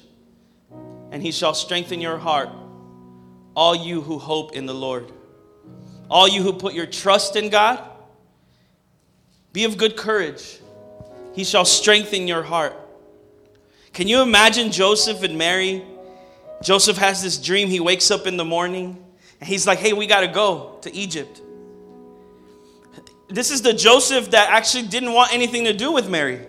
and 1.10 1.22
He 1.22 1.32
shall 1.32 1.54
strengthen 1.54 2.00
your 2.00 2.18
heart 2.18 2.50
all 3.56 3.74
you 3.74 4.02
who 4.02 4.18
hope 4.18 4.52
in 4.52 4.66
the 4.66 4.74
Lord. 4.74 5.10
All 6.08 6.28
you 6.28 6.42
who 6.42 6.52
put 6.52 6.74
your 6.74 6.86
trust 6.86 7.34
in 7.34 7.48
God, 7.48 7.82
be 9.52 9.64
of 9.64 9.76
good 9.76 9.96
courage. 9.96 10.60
He 11.34 11.42
shall 11.42 11.64
strengthen 11.64 12.28
your 12.28 12.42
heart. 12.42 12.74
Can 13.92 14.06
you 14.06 14.20
imagine 14.20 14.70
Joseph 14.70 15.22
and 15.22 15.38
Mary? 15.38 15.82
Joseph 16.62 16.98
has 16.98 17.22
this 17.22 17.38
dream. 17.38 17.68
He 17.68 17.80
wakes 17.80 18.10
up 18.10 18.26
in 18.26 18.36
the 18.36 18.44
morning 18.44 19.02
and 19.40 19.48
he's 19.48 19.66
like, 19.66 19.78
hey, 19.78 19.94
we 19.94 20.06
got 20.06 20.20
to 20.20 20.28
go 20.28 20.78
to 20.82 20.94
Egypt. 20.94 21.40
This 23.28 23.50
is 23.50 23.62
the 23.62 23.72
Joseph 23.72 24.30
that 24.30 24.50
actually 24.50 24.88
didn't 24.88 25.12
want 25.12 25.32
anything 25.32 25.64
to 25.64 25.72
do 25.72 25.92
with 25.92 26.08
Mary. 26.08 26.46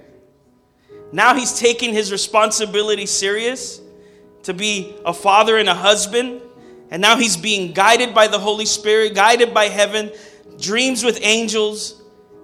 Now 1.12 1.34
he's 1.34 1.58
taking 1.58 1.94
his 1.94 2.12
responsibility 2.12 3.06
serious 3.06 3.82
to 4.44 4.54
be 4.54 4.96
a 5.06 5.14
father 5.14 5.58
and 5.58 5.70
a 5.70 5.74
husband. 5.74 6.42
And 6.92 7.02
now 7.02 7.18
he's 7.18 7.36
being 7.36 7.74
guided 7.74 8.14
by 8.14 8.28
the 8.28 8.40
Holy 8.40 8.66
Spirit, 8.66 9.16
guided 9.16 9.54
by 9.54 9.66
heaven, 9.66 10.12
dreams 10.60 11.04
with 11.04 11.20
angels, 11.22 12.02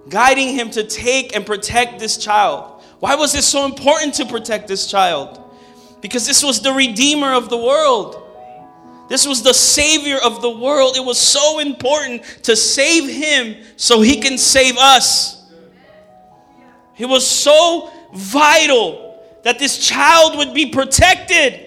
guiding 0.08 0.48
him 0.48 0.70
to 0.70 0.84
take 0.84 1.34
and 1.34 1.46
protect 1.46 1.98
this 1.98 2.16
child. 2.18 2.82
Why 3.00 3.14
was 3.14 3.34
it 3.34 3.42
so 3.42 3.64
important 3.64 4.14
to 4.14 4.26
protect 4.26 4.68
this 4.68 4.86
child? 4.86 5.40
Because 6.00 6.26
this 6.26 6.42
was 6.42 6.60
the 6.60 6.72
Redeemer 6.72 7.32
of 7.32 7.48
the 7.48 7.56
world. 7.56 8.23
This 9.08 9.26
was 9.26 9.42
the 9.42 9.52
Savior 9.52 10.18
of 10.18 10.40
the 10.40 10.50
world. 10.50 10.96
It 10.96 11.04
was 11.04 11.18
so 11.18 11.58
important 11.58 12.24
to 12.44 12.56
save 12.56 13.08
him 13.08 13.62
so 13.76 14.00
he 14.00 14.20
can 14.20 14.38
save 14.38 14.76
us. 14.78 15.42
It 16.96 17.06
was 17.06 17.26
so 17.26 17.90
vital 18.14 19.22
that 19.42 19.58
this 19.58 19.86
child 19.86 20.38
would 20.38 20.54
be 20.54 20.70
protected. 20.70 21.60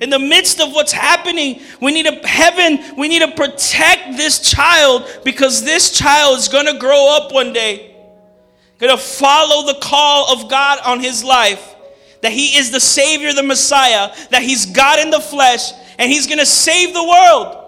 In 0.00 0.10
the 0.10 0.18
midst 0.18 0.60
of 0.60 0.72
what's 0.72 0.92
happening, 0.92 1.62
we 1.80 1.90
need 1.90 2.06
a 2.06 2.26
heaven, 2.26 2.96
we 2.96 3.08
need 3.08 3.20
to 3.20 3.32
protect 3.32 4.16
this 4.16 4.40
child 4.40 5.08
because 5.24 5.64
this 5.64 5.90
child 5.90 6.38
is 6.38 6.48
going 6.48 6.66
to 6.66 6.78
grow 6.78 7.16
up 7.16 7.32
one 7.32 7.54
day, 7.54 7.96
going 8.78 8.94
to 8.94 9.02
follow 9.02 9.66
the 9.66 9.78
call 9.80 10.32
of 10.32 10.50
God 10.50 10.78
on 10.84 11.00
his 11.00 11.24
life. 11.24 11.74
That 12.22 12.32
he 12.32 12.58
is 12.58 12.70
the 12.70 12.80
Savior, 12.80 13.32
the 13.32 13.42
Messiah, 13.42 14.14
that 14.30 14.42
he's 14.42 14.66
God 14.66 14.98
in 14.98 15.10
the 15.10 15.20
flesh, 15.20 15.72
and 15.98 16.10
he's 16.10 16.26
going 16.26 16.38
to 16.38 16.46
save 16.46 16.92
the 16.92 17.04
world. 17.04 17.62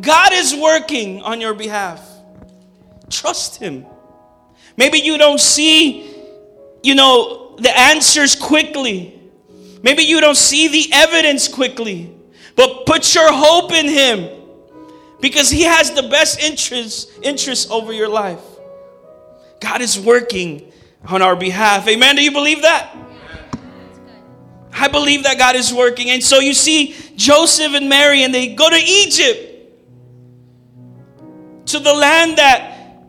God 0.00 0.32
is 0.32 0.54
working 0.54 1.22
on 1.22 1.40
your 1.40 1.54
behalf. 1.54 2.06
Trust 3.10 3.56
him. 3.56 3.86
Maybe 4.76 4.98
you 4.98 5.18
don't 5.18 5.40
see, 5.40 6.14
you 6.82 6.94
know, 6.94 7.56
the 7.56 7.76
answers 7.76 8.34
quickly. 8.34 9.20
Maybe 9.82 10.02
you 10.02 10.20
don't 10.20 10.36
see 10.36 10.68
the 10.68 10.92
evidence 10.92 11.48
quickly, 11.48 12.14
but 12.56 12.86
put 12.86 13.14
your 13.14 13.32
hope 13.32 13.72
in 13.72 13.88
Him 13.88 14.40
because 15.20 15.50
He 15.50 15.62
has 15.62 15.90
the 15.92 16.02
best 16.02 16.40
interest, 16.40 17.10
interest 17.22 17.70
over 17.70 17.92
your 17.92 18.08
life. 18.08 18.42
God 19.60 19.80
is 19.80 19.98
working 19.98 20.72
on 21.04 21.22
our 21.22 21.36
behalf. 21.36 21.86
Amen. 21.88 22.16
Do 22.16 22.22
you 22.22 22.32
believe 22.32 22.62
that? 22.62 22.94
I 24.72 24.88
believe 24.88 25.24
that 25.24 25.38
God 25.38 25.56
is 25.56 25.72
working. 25.74 26.10
And 26.10 26.22
so 26.22 26.38
you 26.38 26.54
see 26.54 26.94
Joseph 27.16 27.74
and 27.74 27.88
Mary, 27.88 28.22
and 28.22 28.34
they 28.34 28.54
go 28.54 28.68
to 28.68 28.76
Egypt, 28.76 29.46
to 31.66 31.78
the 31.78 31.92
land 31.92 32.38
that, 32.38 33.02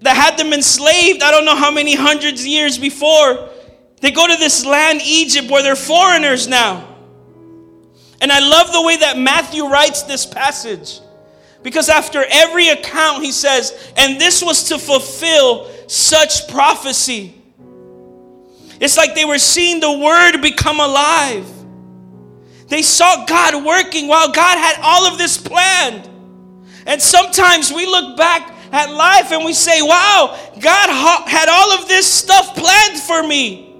that 0.00 0.16
had 0.16 0.38
them 0.38 0.52
enslaved. 0.52 1.22
I 1.22 1.30
don't 1.30 1.44
know 1.44 1.56
how 1.56 1.70
many 1.70 1.94
hundreds 1.94 2.40
of 2.40 2.46
years 2.46 2.78
before. 2.78 3.48
They 4.00 4.10
go 4.10 4.26
to 4.26 4.36
this 4.36 4.64
land, 4.64 5.00
Egypt, 5.04 5.50
where 5.50 5.62
they're 5.62 5.76
foreigners 5.76 6.48
now. 6.48 6.88
And 8.20 8.30
I 8.30 8.38
love 8.38 8.72
the 8.72 8.82
way 8.82 8.96
that 8.98 9.18
Matthew 9.18 9.66
writes 9.66 10.02
this 10.02 10.24
passage. 10.24 11.00
Because 11.62 11.88
after 11.88 12.24
every 12.28 12.68
account, 12.68 13.22
he 13.22 13.32
says, 13.32 13.92
and 13.96 14.20
this 14.20 14.42
was 14.42 14.68
to 14.68 14.78
fulfill 14.78 15.70
such 15.88 16.48
prophecy. 16.48 17.41
It's 18.82 18.96
like 18.96 19.14
they 19.14 19.24
were 19.24 19.38
seeing 19.38 19.78
the 19.78 19.92
word 19.92 20.38
become 20.42 20.80
alive. 20.80 21.48
They 22.66 22.82
saw 22.82 23.24
God 23.26 23.64
working 23.64 24.08
while 24.08 24.32
God 24.32 24.58
had 24.58 24.80
all 24.82 25.06
of 25.06 25.18
this 25.18 25.38
planned. 25.38 26.10
And 26.84 27.00
sometimes 27.00 27.72
we 27.72 27.86
look 27.86 28.16
back 28.16 28.52
at 28.72 28.92
life 28.92 29.30
and 29.30 29.44
we 29.44 29.52
say, 29.52 29.82
wow, 29.82 30.36
God 30.58 31.28
had 31.28 31.48
all 31.48 31.78
of 31.78 31.86
this 31.86 32.12
stuff 32.12 32.56
planned 32.56 32.98
for 32.98 33.22
me. 33.22 33.72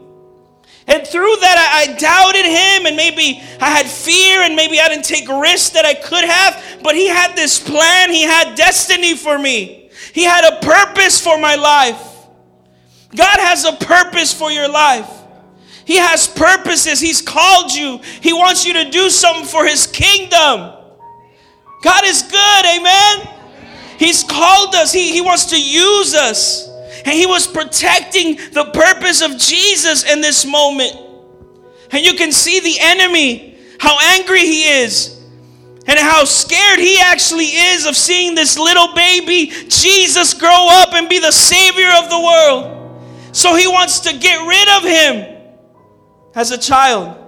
And 0.86 1.04
through 1.04 1.34
that, 1.40 1.58
I, 1.58 1.92
I, 1.92 1.96
doubted 1.96 2.44
him, 2.44 2.86
and 2.86 2.96
maybe 2.96 3.40
I 3.60 3.70
had 3.70 3.86
fear, 3.86 4.42
and 4.42 4.56
maybe 4.56 4.80
I 4.80 4.88
didn't 4.88 5.04
take 5.04 5.28
risks 5.28 5.70
that 5.70 5.84
I 5.84 5.94
could 5.94 6.24
have. 6.24 6.80
But 6.82 6.96
he 6.96 7.06
had 7.06 7.34
this 7.36 7.58
plan, 7.58 8.10
he 8.10 8.22
had 8.22 8.56
destiny 8.56 9.16
for 9.16 9.38
me, 9.38 9.90
he 10.12 10.24
had 10.24 10.44
a 10.44 10.60
purpose 10.60 11.20
for 11.20 11.38
my 11.38 11.54
life. 11.54 12.11
God 13.14 13.38
has 13.40 13.64
a 13.64 13.72
purpose 13.72 14.32
for 14.32 14.50
your 14.50 14.68
life. 14.68 15.08
He 15.84 15.96
has 15.96 16.26
purposes. 16.28 17.00
He's 17.00 17.20
called 17.20 17.72
you. 17.72 17.98
He 18.20 18.32
wants 18.32 18.64
you 18.64 18.72
to 18.74 18.90
do 18.90 19.10
something 19.10 19.44
for 19.44 19.66
His 19.66 19.86
kingdom. 19.86 20.72
God 21.82 22.04
is 22.04 22.22
good, 22.22 22.66
amen? 22.76 23.28
He's 23.98 24.22
called 24.22 24.74
us, 24.74 24.92
He, 24.92 25.12
he 25.12 25.20
wants 25.20 25.46
to 25.46 25.60
use 25.60 26.14
us. 26.14 26.68
And 27.04 27.14
He 27.14 27.26
was 27.26 27.46
protecting 27.46 28.36
the 28.52 28.70
purpose 28.72 29.22
of 29.22 29.38
Jesus 29.38 30.10
in 30.10 30.20
this 30.20 30.46
moment. 30.46 30.96
And 31.90 32.04
you 32.04 32.14
can 32.14 32.32
see 32.32 32.60
the 32.60 32.76
enemy, 32.80 33.58
how 33.78 33.98
angry 34.00 34.40
he 34.40 34.62
is, 34.62 35.20
and 35.86 35.98
how 35.98 36.24
scared 36.24 36.78
he 36.78 36.98
actually 36.98 37.46
is 37.46 37.84
of 37.86 37.96
seeing 37.96 38.34
this 38.34 38.58
little 38.58 38.94
baby 38.94 39.46
Jesus 39.68 40.32
grow 40.32 40.68
up 40.70 40.94
and 40.94 41.08
be 41.08 41.18
the 41.18 41.32
Savior 41.32 41.90
of 41.98 42.08
the 42.08 42.18
world. 42.18 42.81
So 43.42 43.56
he 43.56 43.66
wants 43.66 43.98
to 43.98 44.16
get 44.16 44.36
rid 44.46 44.68
of 44.76 44.84
him 44.84 45.36
as 46.36 46.52
a 46.52 46.58
child. 46.58 47.18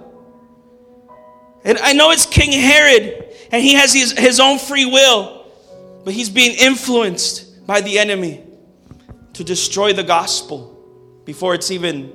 And 1.65 1.77
I 1.77 1.91
know 1.91 2.11
it's 2.11 2.25
King 2.25 2.53
Herod, 2.53 3.35
and 3.51 3.61
he 3.61 3.73
has 3.73 3.91
his, 3.91 4.17
his 4.17 4.39
own 4.39 4.57
free 4.57 4.85
will, 4.85 5.45
but 6.05 6.13
he's 6.13 6.29
being 6.29 6.55
influenced 6.57 7.67
by 7.67 7.81
the 7.81 7.99
enemy 7.99 8.41
to 9.33 9.43
destroy 9.43 9.91
the 9.91 10.05
gospel 10.05 11.21
before 11.25 11.53
it's 11.53 11.69
even 11.69 12.13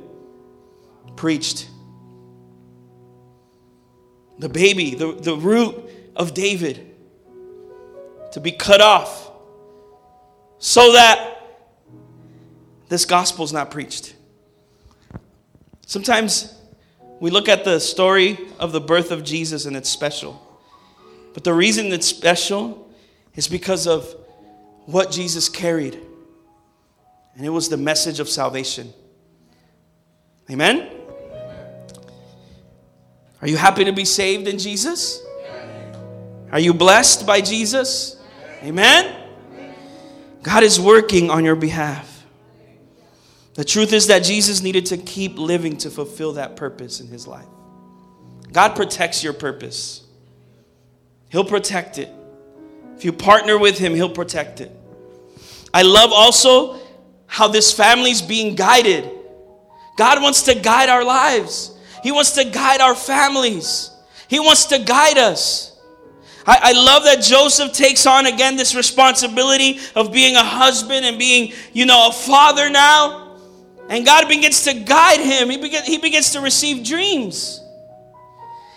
preached. 1.16 1.69
The 4.38 4.49
baby, 4.49 4.95
the, 4.95 5.12
the 5.12 5.37
root 5.37 5.76
of 6.16 6.33
David, 6.33 6.90
to 8.33 8.40
be 8.40 8.52
cut 8.52 8.80
off 8.80 9.31
so 10.57 10.92
that 10.92 11.30
this 12.90 13.05
gospel 13.05 13.44
is 13.44 13.53
not 13.53 13.70
preached. 13.70 14.14
Sometimes 15.87 16.53
we 17.20 17.31
look 17.31 17.48
at 17.48 17.64
the 17.64 17.79
story 17.79 18.37
of 18.59 18.72
the 18.72 18.81
birth 18.81 19.12
of 19.12 19.22
Jesus 19.24 19.64
and 19.64 19.76
it's 19.76 19.88
special. 19.88 20.44
But 21.33 21.44
the 21.44 21.55
reason 21.55 21.92
it's 21.92 22.09
special 22.09 22.90
is 23.37 23.46
because 23.46 23.87
of 23.87 24.12
what 24.87 25.12
Jesus 25.12 25.48
carried. 25.48 26.00
And 27.37 27.46
it 27.46 27.50
was 27.50 27.68
the 27.68 27.76
message 27.76 28.18
of 28.18 28.29
salvation. 28.29 28.92
Amen? 30.50 30.90
Are 33.40 33.46
you 33.46 33.57
happy 33.57 33.85
to 33.85 33.92
be 33.92 34.05
saved 34.05 34.48
in 34.48 34.59
Jesus? 34.59 35.22
Are 36.50 36.59
you 36.59 36.74
blessed 36.74 37.24
by 37.24 37.40
Jesus? 37.40 38.20
Amen? 38.64 39.16
God 40.42 40.64
is 40.64 40.81
working 40.81 41.31
on 41.31 41.44
your 41.44 41.55
behalf. 41.55 42.10
The 43.55 43.65
truth 43.65 43.93
is 43.93 44.07
that 44.07 44.21
Jesus 44.21 44.63
needed 44.63 44.87
to 44.87 44.97
keep 44.97 45.39
living 45.39 45.77
to 45.79 45.91
fulfill 45.91 46.35
that 46.35 46.57
purpose 46.57 47.01
in 47.01 47.09
his 47.09 47.27
life. 47.27 47.47
God 48.53 48.75
protects 48.75 49.23
your 49.23 49.33
purpose, 49.33 50.05
He'll 51.29 51.45
protect 51.45 51.99
it. 51.99 52.11
If 52.97 53.05
you 53.05 53.13
partner 53.13 53.57
with 53.59 53.79
Him, 53.79 53.95
He'll 53.95 54.11
protect 54.11 54.61
it. 54.61 54.73
I 55.73 55.83
love 55.83 56.11
also 56.13 56.81
how 57.27 57.49
this 57.49 57.73
family's 57.73 58.21
being 58.21 58.57
guided. 58.57 59.09
God 59.97 60.21
wants 60.21 60.43
to 60.43 60.55
guide 60.55 60.89
our 60.89 61.05
lives, 61.05 61.77
He 62.03 62.13
wants 62.13 62.33
to 62.33 62.45
guide 62.45 62.81
our 62.81 62.95
families, 62.95 63.91
He 64.29 64.41
wants 64.41 64.67
to 64.67 64.79
guide 64.79 65.19
us. 65.19 65.69
I, 66.47 66.59
I, 66.63 66.73
love 66.73 67.05
that 67.05 67.23
Joseph 67.23 67.73
takes 67.73 68.07
on 68.07 68.25
again 68.25 68.57
this 68.57 68.75
responsibility 68.75 69.79
of 69.95 70.11
being 70.11 70.37
a 70.37 70.43
husband 70.43 71.05
and 71.05 71.19
being, 71.19 71.53
you 71.75 71.85
know, 71.85 72.09
a 72.09 72.13
father 72.13 72.71
now. 72.71 73.30
And 73.90 74.07
God 74.07 74.29
begins 74.29 74.62
to 74.62 74.72
guide 74.72 75.18
him. 75.18 75.50
He, 75.50 75.59
begin, 75.59 75.83
he 75.83 75.98
begins 75.98 76.31
to 76.31 76.40
receive 76.40 76.87
dreams. 76.87 77.61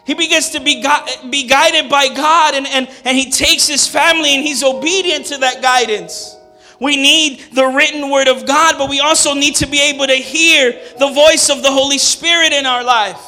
He 0.06 0.16
begins 0.16 0.50
to 0.50 0.60
be, 0.60 0.82
gu- 0.82 1.30
be 1.30 1.48
guided 1.48 1.88
by 1.90 2.08
God, 2.08 2.56
and, 2.56 2.66
and, 2.66 2.90
and 3.06 3.16
he 3.16 3.30
takes 3.30 3.68
his 3.68 3.88
family 3.88 4.36
and 4.36 4.44
he's 4.44 4.64
obedient 4.64 5.28
to 5.28 5.38
that 5.38 5.62
guidance. 5.62 6.36
We 6.80 6.98
need 6.98 7.42
the 7.54 7.68
written 7.68 8.10
word 8.10 8.28
of 8.28 8.48
God, 8.48 8.76
but 8.80 8.90
we 8.90 9.00
also 9.00 9.36
need 9.36 9.56
to 9.58 9.68
be 9.68 9.80
able 9.80 10.08
to 10.08 10.16
hear 10.16 10.72
the 10.98 11.12
voice 11.12 11.50
of 11.50 11.62
the 11.62 11.72
Holy 11.72 12.00
Spirit 12.00 12.52
in 12.52 12.66
our 12.66 12.84
life. 12.84 13.22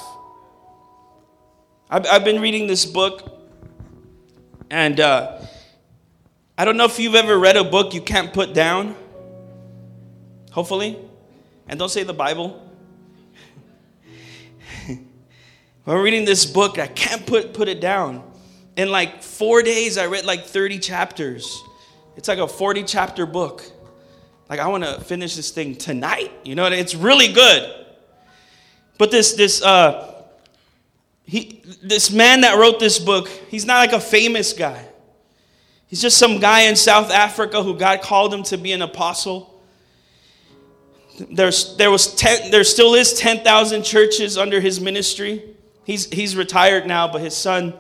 I've, 1.90 2.08
I've 2.08 2.24
been 2.26 2.42
reading 2.42 2.66
this 2.66 2.84
book, 2.84 3.46
and 4.72 5.00
uh, 5.00 5.40
I 6.58 6.66
don't 6.66 6.78
know 6.78 6.86
if 6.86 7.00
you've 7.00 7.16
ever 7.16 7.38
read 7.38 7.58
a 7.58 7.64
book 7.64 7.94
you 7.94 8.02
can't 8.02 8.34
put 8.34 8.56
down. 8.56 8.96
Hopefully. 10.52 11.00
And 11.68 11.80
don't 11.80 11.90
say 11.90 12.04
the 12.04 12.14
Bible. 12.14 12.62
I'm 15.88 15.98
reading 16.02 16.26
this 16.26 16.46
book, 16.46 16.80
I 16.80 16.88
can't 16.88 17.26
put, 17.26 17.54
put 17.54 17.68
it 17.68 17.80
down. 17.80 18.24
In 18.76 18.92
like 18.92 19.24
four 19.24 19.62
days, 19.62 19.98
I 19.98 20.06
read 20.08 20.26
like 20.26 20.46
30 20.46 20.80
chapters. 20.80 21.64
It's 22.18 22.28
like 22.28 22.40
a 22.40 22.48
40 22.48 22.84
chapter 22.84 23.26
book. 23.26 23.64
Like, 24.50 24.60
I 24.60 24.68
want 24.68 24.84
to 24.84 25.02
finish 25.02 25.36
this 25.36 25.52
thing 25.52 25.76
tonight. 25.76 26.32
You 26.44 26.56
know, 26.56 26.66
it's 26.66 26.94
really 26.94 27.34
good. 27.34 27.86
But 28.98 29.12
this, 29.12 29.34
this, 29.34 29.62
uh, 29.62 30.24
he, 31.24 31.64
this 31.82 32.12
man 32.12 32.42
that 32.42 32.58
wrote 32.58 32.80
this 32.80 33.00
book, 33.00 33.28
he's 33.50 33.66
not 33.66 33.78
like 33.78 33.94
a 33.94 34.00
famous 34.00 34.54
guy. 34.54 34.88
He's 35.88 36.02
just 36.02 36.18
some 36.18 36.40
guy 36.40 36.62
in 36.62 36.76
South 36.76 37.12
Africa 37.12 37.64
who 37.64 37.78
God 37.78 38.02
called 38.02 38.34
him 38.34 38.44
to 38.44 38.58
be 38.58 38.72
an 38.72 38.82
apostle. 38.82 39.55
There's, 41.20 41.78
there, 41.78 41.92
was 41.92 42.14
ten, 42.16 42.52
there 42.52 42.64
still 42.64 42.94
is 42.94 43.14
10,000 43.14 43.84
churches 43.84 44.38
under 44.38 44.60
his 44.60 44.82
ministry. 44.82 45.56
He's, 45.86 46.06
he's 46.12 46.36
retired 46.36 46.88
now, 46.88 47.08
but 47.08 47.22
his 47.22 47.36
son 47.36 47.74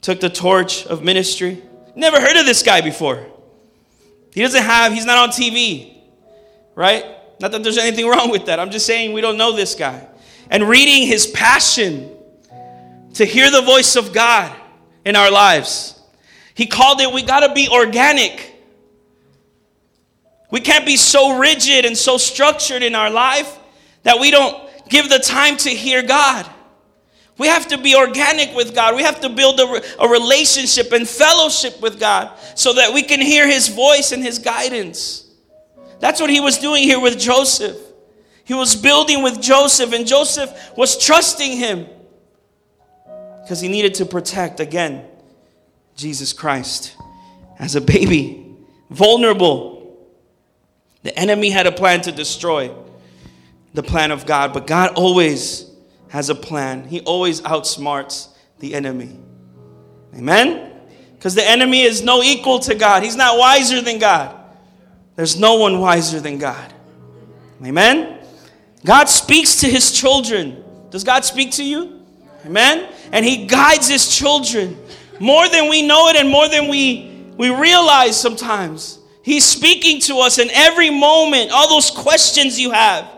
took 0.00 0.20
the 0.20 0.30
torch 0.30 0.86
of 0.86 1.02
ministry. 1.02 1.62
Never 1.94 2.20
heard 2.20 2.36
of 2.36 2.46
this 2.46 2.62
guy 2.62 2.80
before. 2.80 3.26
He 4.32 4.42
doesn't 4.42 4.62
have, 4.62 4.92
he's 4.92 5.04
not 5.04 5.18
on 5.18 5.28
TV, 5.30 5.96
right? 6.74 7.04
Not 7.40 7.52
that 7.52 7.62
there's 7.62 7.78
anything 7.78 8.06
wrong 8.08 8.30
with 8.30 8.46
that. 8.46 8.58
I'm 8.58 8.70
just 8.70 8.86
saying 8.86 9.12
we 9.12 9.20
don't 9.20 9.36
know 9.36 9.52
this 9.52 9.74
guy. 9.74 10.06
And 10.50 10.68
reading 10.68 11.06
his 11.06 11.26
passion 11.26 12.14
to 13.14 13.24
hear 13.24 13.50
the 13.50 13.62
voice 13.62 13.96
of 13.96 14.12
God 14.12 14.54
in 15.04 15.16
our 15.16 15.30
lives. 15.30 16.00
He 16.54 16.66
called 16.66 17.00
it, 17.00 17.12
we 17.12 17.22
got 17.22 17.46
to 17.46 17.54
be 17.54 17.68
organic. 17.68 18.53
We 20.50 20.60
can't 20.60 20.86
be 20.86 20.96
so 20.96 21.38
rigid 21.38 21.84
and 21.84 21.96
so 21.96 22.16
structured 22.16 22.82
in 22.82 22.94
our 22.94 23.10
life 23.10 23.58
that 24.02 24.20
we 24.20 24.30
don't 24.30 24.56
give 24.88 25.08
the 25.08 25.18
time 25.18 25.56
to 25.58 25.70
hear 25.70 26.02
God. 26.02 26.48
We 27.36 27.48
have 27.48 27.66
to 27.68 27.78
be 27.78 27.96
organic 27.96 28.54
with 28.54 28.74
God. 28.74 28.94
We 28.94 29.02
have 29.02 29.20
to 29.22 29.28
build 29.28 29.58
a, 29.58 29.82
a, 30.00 30.08
relationship 30.08 30.92
and 30.92 31.08
fellowship 31.08 31.80
with 31.80 31.98
God 31.98 32.30
so 32.54 32.74
that 32.74 32.94
we 32.94 33.02
can 33.02 33.20
hear 33.20 33.48
His 33.48 33.68
voice 33.68 34.12
and 34.12 34.22
His 34.22 34.38
guidance. 34.38 35.28
That's 35.98 36.20
what 36.20 36.30
He 36.30 36.38
was 36.38 36.58
doing 36.58 36.84
here 36.84 37.00
with 37.00 37.18
Joseph. 37.18 37.76
He 38.44 38.54
was 38.54 38.76
building 38.76 39.22
with 39.22 39.40
Joseph, 39.40 39.92
and 39.92 40.06
Joseph 40.06 40.76
was 40.76 40.98
trusting 40.98 41.56
Him. 41.56 41.86
because 43.42 43.60
he 43.60 43.68
needed 43.68 43.94
to 43.94 44.06
protect, 44.06 44.60
again, 44.60 45.04
Jesus 45.96 46.32
Christ 46.32 46.96
as 47.58 47.74
a 47.74 47.80
baby, 47.80 48.54
vulnerable. 48.90 49.73
The 51.04 51.16
enemy 51.18 51.50
had 51.50 51.66
a 51.66 51.72
plan 51.72 52.00
to 52.02 52.12
destroy 52.12 52.74
the 53.74 53.82
plan 53.82 54.10
of 54.10 54.24
God, 54.24 54.54
but 54.54 54.66
God 54.66 54.94
always 54.94 55.70
has 56.08 56.30
a 56.30 56.34
plan. 56.34 56.88
He 56.88 57.00
always 57.02 57.42
outsmarts 57.42 58.28
the 58.58 58.74
enemy. 58.74 59.18
Amen? 60.16 60.72
Because 61.14 61.34
the 61.34 61.46
enemy 61.46 61.82
is 61.82 62.02
no 62.02 62.22
equal 62.22 62.58
to 62.60 62.74
God, 62.74 63.02
he's 63.02 63.16
not 63.16 63.38
wiser 63.38 63.82
than 63.82 63.98
God. 63.98 64.34
There's 65.14 65.38
no 65.38 65.56
one 65.56 65.78
wiser 65.78 66.20
than 66.20 66.38
God. 66.38 66.72
Amen? 67.62 68.18
God 68.84 69.08
speaks 69.08 69.60
to 69.60 69.68
his 69.68 69.92
children. 69.92 70.64
Does 70.90 71.04
God 71.04 71.24
speak 71.24 71.52
to 71.52 71.64
you? 71.64 72.02
Amen? 72.46 72.90
And 73.12 73.24
he 73.24 73.46
guides 73.46 73.88
his 73.88 74.08
children 74.08 74.78
more 75.20 75.48
than 75.50 75.68
we 75.68 75.86
know 75.86 76.08
it 76.08 76.16
and 76.16 76.30
more 76.30 76.48
than 76.48 76.68
we, 76.68 77.26
we 77.36 77.54
realize 77.54 78.18
sometimes. 78.18 79.00
He's 79.24 79.46
speaking 79.46 80.00
to 80.02 80.18
us 80.18 80.38
in 80.38 80.50
every 80.50 80.90
moment, 80.90 81.50
all 81.50 81.66
those 81.66 81.90
questions 81.90 82.60
you 82.60 82.72
have, 82.72 83.10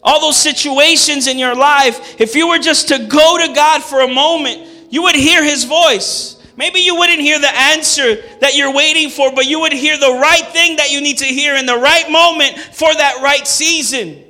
all 0.00 0.20
those 0.20 0.36
situations 0.36 1.26
in 1.26 1.40
your 1.40 1.56
life. 1.56 2.20
If 2.20 2.36
you 2.36 2.48
were 2.48 2.60
just 2.60 2.86
to 2.88 2.98
go 2.98 3.44
to 3.44 3.52
God 3.52 3.82
for 3.82 4.00
a 4.00 4.08
moment, 4.08 4.64
you 4.90 5.02
would 5.02 5.16
hear 5.16 5.42
his 5.42 5.64
voice. 5.64 6.40
Maybe 6.56 6.78
you 6.78 6.94
wouldn't 6.94 7.20
hear 7.20 7.40
the 7.40 7.52
answer 7.52 8.22
that 8.40 8.54
you're 8.54 8.72
waiting 8.72 9.10
for, 9.10 9.32
but 9.34 9.46
you 9.46 9.58
would 9.58 9.72
hear 9.72 9.98
the 9.98 10.12
right 10.12 10.46
thing 10.52 10.76
that 10.76 10.92
you 10.92 11.00
need 11.00 11.18
to 11.18 11.24
hear 11.24 11.56
in 11.56 11.66
the 11.66 11.76
right 11.76 12.08
moment 12.08 12.56
for 12.56 12.94
that 12.94 13.20
right 13.20 13.44
season. 13.44 14.22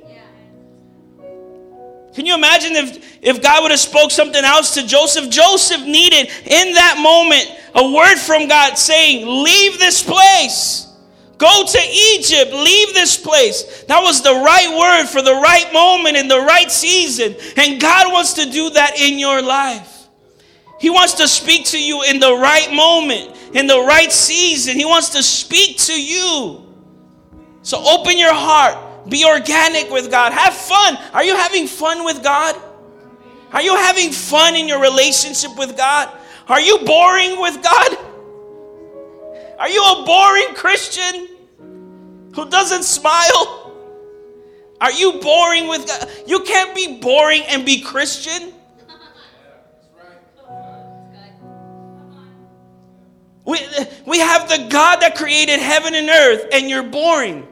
Can 2.15 2.25
you 2.25 2.33
imagine 2.33 2.75
if, 2.75 3.19
if 3.21 3.43
God 3.43 3.61
would 3.61 3.71
have 3.71 3.79
spoke 3.79 4.09
something 4.09 4.43
else 4.43 4.73
to 4.73 4.87
Joseph? 4.87 5.29
Joseph 5.29 5.81
needed 5.85 6.31
in 6.45 6.73
that 6.73 6.97
moment 6.99 7.47
a 7.75 7.91
word 7.91 8.15
from 8.17 8.47
God 8.47 8.75
saying, 8.75 9.27
leave 9.43 9.77
this 9.77 10.01
place. 10.01 10.90
Go 11.41 11.65
to 11.65 11.79
Egypt. 11.79 12.53
Leave 12.53 12.93
this 12.93 13.17
place. 13.17 13.83
That 13.87 14.01
was 14.01 14.21
the 14.21 14.33
right 14.33 14.77
word 14.77 15.07
for 15.07 15.23
the 15.23 15.33
right 15.33 15.73
moment 15.73 16.15
in 16.15 16.27
the 16.27 16.39
right 16.39 16.71
season. 16.71 17.35
And 17.57 17.81
God 17.81 18.13
wants 18.13 18.33
to 18.33 18.45
do 18.45 18.69
that 18.69 18.99
in 18.99 19.17
your 19.17 19.41
life. 19.41 20.07
He 20.79 20.91
wants 20.91 21.15
to 21.15 21.27
speak 21.27 21.65
to 21.67 21.83
you 21.83 22.03
in 22.03 22.19
the 22.19 22.31
right 22.31 22.71
moment, 22.71 23.35
in 23.55 23.65
the 23.65 23.79
right 23.79 24.11
season. 24.11 24.75
He 24.75 24.85
wants 24.85 25.09
to 25.09 25.23
speak 25.23 25.77
to 25.79 25.99
you. 25.99 26.63
So 27.63 27.83
open 27.83 28.19
your 28.19 28.33
heart 28.33 28.91
be 29.09 29.25
organic 29.25 29.89
with 29.89 30.11
God. 30.11 30.31
Have 30.31 30.53
fun. 30.53 30.97
Are 31.13 31.23
you 31.23 31.35
having 31.35 31.67
fun 31.67 32.05
with 32.05 32.23
God? 32.23 32.55
Are 33.51 33.61
you 33.61 33.75
having 33.75 34.11
fun 34.11 34.55
in 34.55 34.67
your 34.67 34.81
relationship 34.81 35.57
with 35.57 35.75
God? 35.75 36.09
Are 36.47 36.61
you 36.61 36.79
boring 36.79 37.39
with 37.41 37.61
God? 37.63 37.97
Are 39.61 39.69
you 39.69 39.79
a 39.79 40.03
boring 40.07 40.55
Christian 40.55 41.27
who 42.33 42.49
doesn't 42.49 42.81
smile? 42.81 43.71
Are 44.81 44.91
you 44.91 45.19
boring 45.21 45.67
with 45.67 45.85
God? 45.85 46.09
You 46.25 46.39
can't 46.39 46.73
be 46.73 46.97
boring 46.99 47.43
and 47.47 47.63
be 47.63 47.79
Christian. 47.79 48.53
We, 53.45 53.59
we 54.07 54.17
have 54.17 54.49
the 54.49 54.67
God 54.67 55.01
that 55.01 55.13
created 55.15 55.59
heaven 55.59 55.93
and 55.93 56.09
earth, 56.09 56.47
and 56.51 56.67
you're 56.67 56.81
boring. 56.81 57.47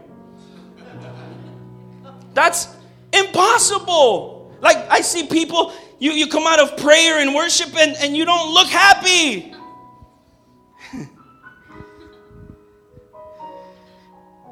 That's 2.33 2.69
impossible. 3.13 4.57
Like 4.61 4.77
I 4.89 5.01
see 5.01 5.27
people, 5.27 5.73
you, 5.99 6.13
you 6.13 6.25
come 6.25 6.47
out 6.47 6.59
of 6.59 6.75
prayer 6.75 7.19
and 7.19 7.35
worship 7.35 7.75
and, 7.77 7.95
and 7.97 8.17
you 8.17 8.25
don't 8.25 8.51
look 8.51 8.67
happy. 8.67 9.53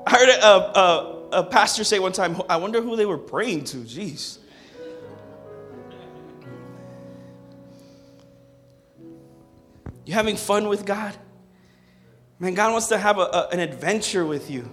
I 0.08 0.10
heard 0.10 0.30
a, 0.30 0.80
a, 0.80 1.28
a, 1.34 1.44
pastor 1.44 1.84
say 1.84 2.00
one 2.00 2.14
time, 2.14 2.42
I 2.50 2.56
wonder 2.56 2.82
who 2.82 2.96
they 2.96 3.06
were 3.06 3.18
praying 3.18 3.66
to. 3.66 3.78
Jeez. 3.80 4.38
You 10.06 10.14
having 10.14 10.38
fun 10.38 10.70
with 10.70 10.86
God? 10.86 11.14
Man, 12.40 12.54
God 12.54 12.72
wants 12.72 12.88
to 12.88 12.98
have 12.98 13.18
a, 13.18 13.24
a, 13.24 13.48
an 13.52 13.60
adventure 13.60 14.26
with 14.26 14.50
you. 14.50 14.72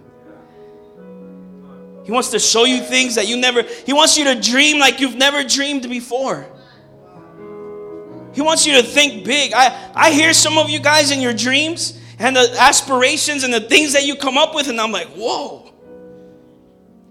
He 2.04 2.12
wants 2.12 2.28
to 2.30 2.38
show 2.38 2.62
you 2.62 2.80
things 2.80 3.16
that 3.16 3.26
you 3.26 3.36
never, 3.36 3.62
He 3.62 3.92
wants 3.92 4.16
you 4.16 4.32
to 4.32 4.40
dream 4.40 4.78
like 4.78 5.00
you've 5.00 5.16
never 5.16 5.42
dreamed 5.42 5.88
before. 5.90 6.46
He 8.34 8.40
wants 8.40 8.64
you 8.66 8.74
to 8.74 8.84
think 8.84 9.24
big. 9.24 9.52
I, 9.52 9.90
I 9.96 10.12
hear 10.12 10.32
some 10.32 10.58
of 10.58 10.70
you 10.70 10.78
guys 10.78 11.10
in 11.10 11.20
your 11.20 11.34
dreams 11.34 11.98
and 12.24 12.34
the 12.34 12.56
aspirations 12.58 13.44
and 13.44 13.52
the 13.52 13.60
things 13.60 13.92
that 13.92 14.06
you 14.06 14.16
come 14.16 14.38
up 14.38 14.54
with, 14.54 14.68
and 14.68 14.80
I'm 14.80 14.90
like, 14.90 15.08
whoa. 15.08 15.70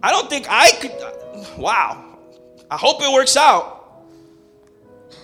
I 0.01 0.09
don't 0.09 0.27
think 0.27 0.47
I 0.49 0.71
could. 0.71 1.57
Wow. 1.57 2.17
I 2.69 2.77
hope 2.77 2.99
it 3.03 3.13
works 3.13 3.37
out. 3.37 4.05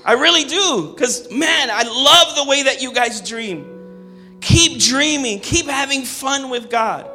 I 0.05 0.13
really 0.13 0.43
do. 0.43 0.93
Because, 0.93 1.31
man, 1.31 1.69
I 1.71 1.81
love 1.83 2.35
the 2.35 2.45
way 2.45 2.63
that 2.63 2.83
you 2.83 2.93
guys 2.93 3.19
dream. 3.27 4.37
Keep 4.41 4.79
dreaming, 4.79 5.39
keep 5.39 5.65
having 5.65 6.03
fun 6.03 6.51
with 6.51 6.69
God. 6.69 7.09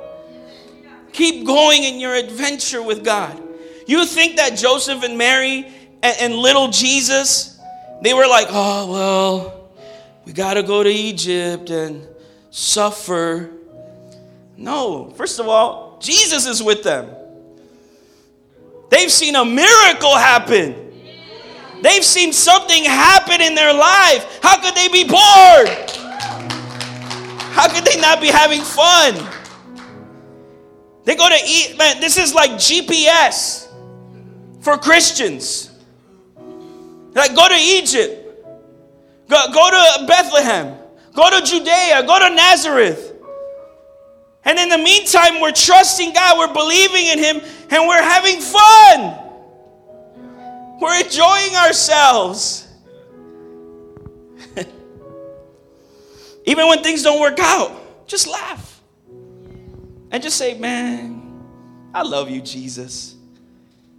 Keep 1.12 1.46
going 1.46 1.84
in 1.84 2.00
your 2.00 2.14
adventure 2.14 2.82
with 2.82 3.04
God. 3.04 3.40
You 3.86 4.04
think 4.04 4.36
that 4.36 4.58
Joseph 4.58 5.04
and 5.04 5.16
Mary 5.16 5.64
and, 6.02 6.16
and 6.20 6.34
little 6.34 6.68
Jesus, 6.68 7.56
they 8.02 8.14
were 8.14 8.26
like, 8.26 8.48
oh, 8.50 8.90
well, 8.90 9.70
we 10.24 10.32
got 10.32 10.54
to 10.54 10.64
go 10.64 10.82
to 10.82 10.90
Egypt 10.90 11.70
and 11.70 12.04
suffer. 12.54 13.50
No, 14.56 15.10
first 15.16 15.40
of 15.40 15.48
all, 15.48 15.98
Jesus 16.00 16.46
is 16.46 16.62
with 16.62 16.84
them. 16.84 17.10
They've 18.90 19.10
seen 19.10 19.34
a 19.34 19.44
miracle 19.44 20.16
happen. 20.16 20.76
They've 21.82 22.04
seen 22.04 22.32
something 22.32 22.84
happen 22.84 23.40
in 23.40 23.56
their 23.56 23.74
life. 23.74 24.38
How 24.40 24.60
could 24.62 24.76
they 24.76 24.86
be 24.86 25.02
bored? 25.02 25.90
How 27.50 27.68
could 27.68 27.84
they 27.84 28.00
not 28.00 28.20
be 28.20 28.28
having 28.28 28.62
fun? 28.62 29.14
They 31.02 31.16
go 31.16 31.28
to 31.28 31.38
eat, 31.44 31.76
man, 31.76 32.00
this 32.00 32.16
is 32.16 32.34
like 32.34 32.52
GPS 32.52 33.66
for 34.60 34.78
Christians. 34.78 35.72
Like, 37.14 37.34
go 37.34 37.48
to 37.48 37.54
Egypt, 37.54 38.46
go, 39.28 39.52
go 39.52 39.70
to 39.70 40.06
Bethlehem, 40.06 40.78
go 41.14 41.30
to 41.30 41.44
Judea, 41.44 42.04
go 42.06 42.18
to 42.18 42.34
Nazareth. 42.34 43.12
And 44.44 44.58
in 44.58 44.68
the 44.68 44.78
meantime, 44.78 45.40
we're 45.40 45.52
trusting 45.52 46.12
God, 46.12 46.38
we're 46.38 46.52
believing 46.52 47.06
in 47.06 47.18
Him, 47.18 47.40
and 47.70 47.88
we're 47.88 48.02
having 48.02 48.40
fun. 48.40 49.20
We're 50.80 51.00
enjoying 51.02 51.56
ourselves. 51.56 52.68
Even 56.44 56.66
when 56.68 56.82
things 56.82 57.02
don't 57.02 57.20
work 57.20 57.38
out, 57.38 58.06
just 58.06 58.26
laugh 58.26 58.82
and 60.10 60.22
just 60.22 60.36
say, 60.36 60.58
Man, 60.58 61.42
I 61.94 62.02
love 62.02 62.28
you, 62.28 62.42
Jesus. 62.42 63.16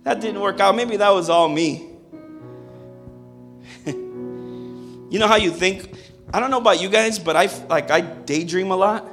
That 0.03 0.21
didn't 0.21 0.39
work 0.39 0.59
out. 0.59 0.75
Maybe 0.75 0.97
that 0.97 1.09
was 1.09 1.29
all 1.29 1.49
me. 1.49 1.89
you 3.85 5.17
know 5.17 5.27
how 5.27 5.37
you 5.37 5.49
think? 5.49 5.89
I 6.35 6.41
don't 6.41 6.51
know 6.51 6.57
about 6.57 6.81
you 6.81 6.89
guys, 6.89 7.17
but 7.17 7.37
I 7.37 7.45
like 7.69 7.89
I 7.89 8.01
daydream 8.01 8.71
a 8.71 8.75
lot. 8.75 9.07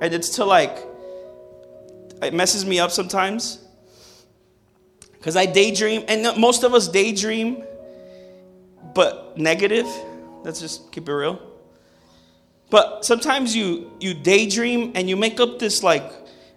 And 0.00 0.14
it's 0.14 0.28
to 0.36 0.44
like 0.44 0.78
it 2.22 2.32
messes 2.32 2.64
me 2.64 2.78
up 2.78 2.92
sometimes. 2.92 3.58
Cuz 5.20 5.34
I 5.34 5.46
daydream 5.46 6.04
and 6.06 6.22
most 6.38 6.62
of 6.62 6.72
us 6.72 6.86
daydream 6.86 7.64
but 8.94 9.36
negative. 9.36 9.88
Let's 10.44 10.60
just 10.60 10.92
keep 10.92 11.08
it 11.08 11.12
real. 11.12 11.40
But 12.70 13.04
sometimes 13.04 13.56
you 13.56 13.90
you 13.98 14.14
daydream 14.14 14.92
and 14.94 15.08
you 15.08 15.16
make 15.16 15.40
up 15.40 15.58
this 15.58 15.82
like 15.82 16.08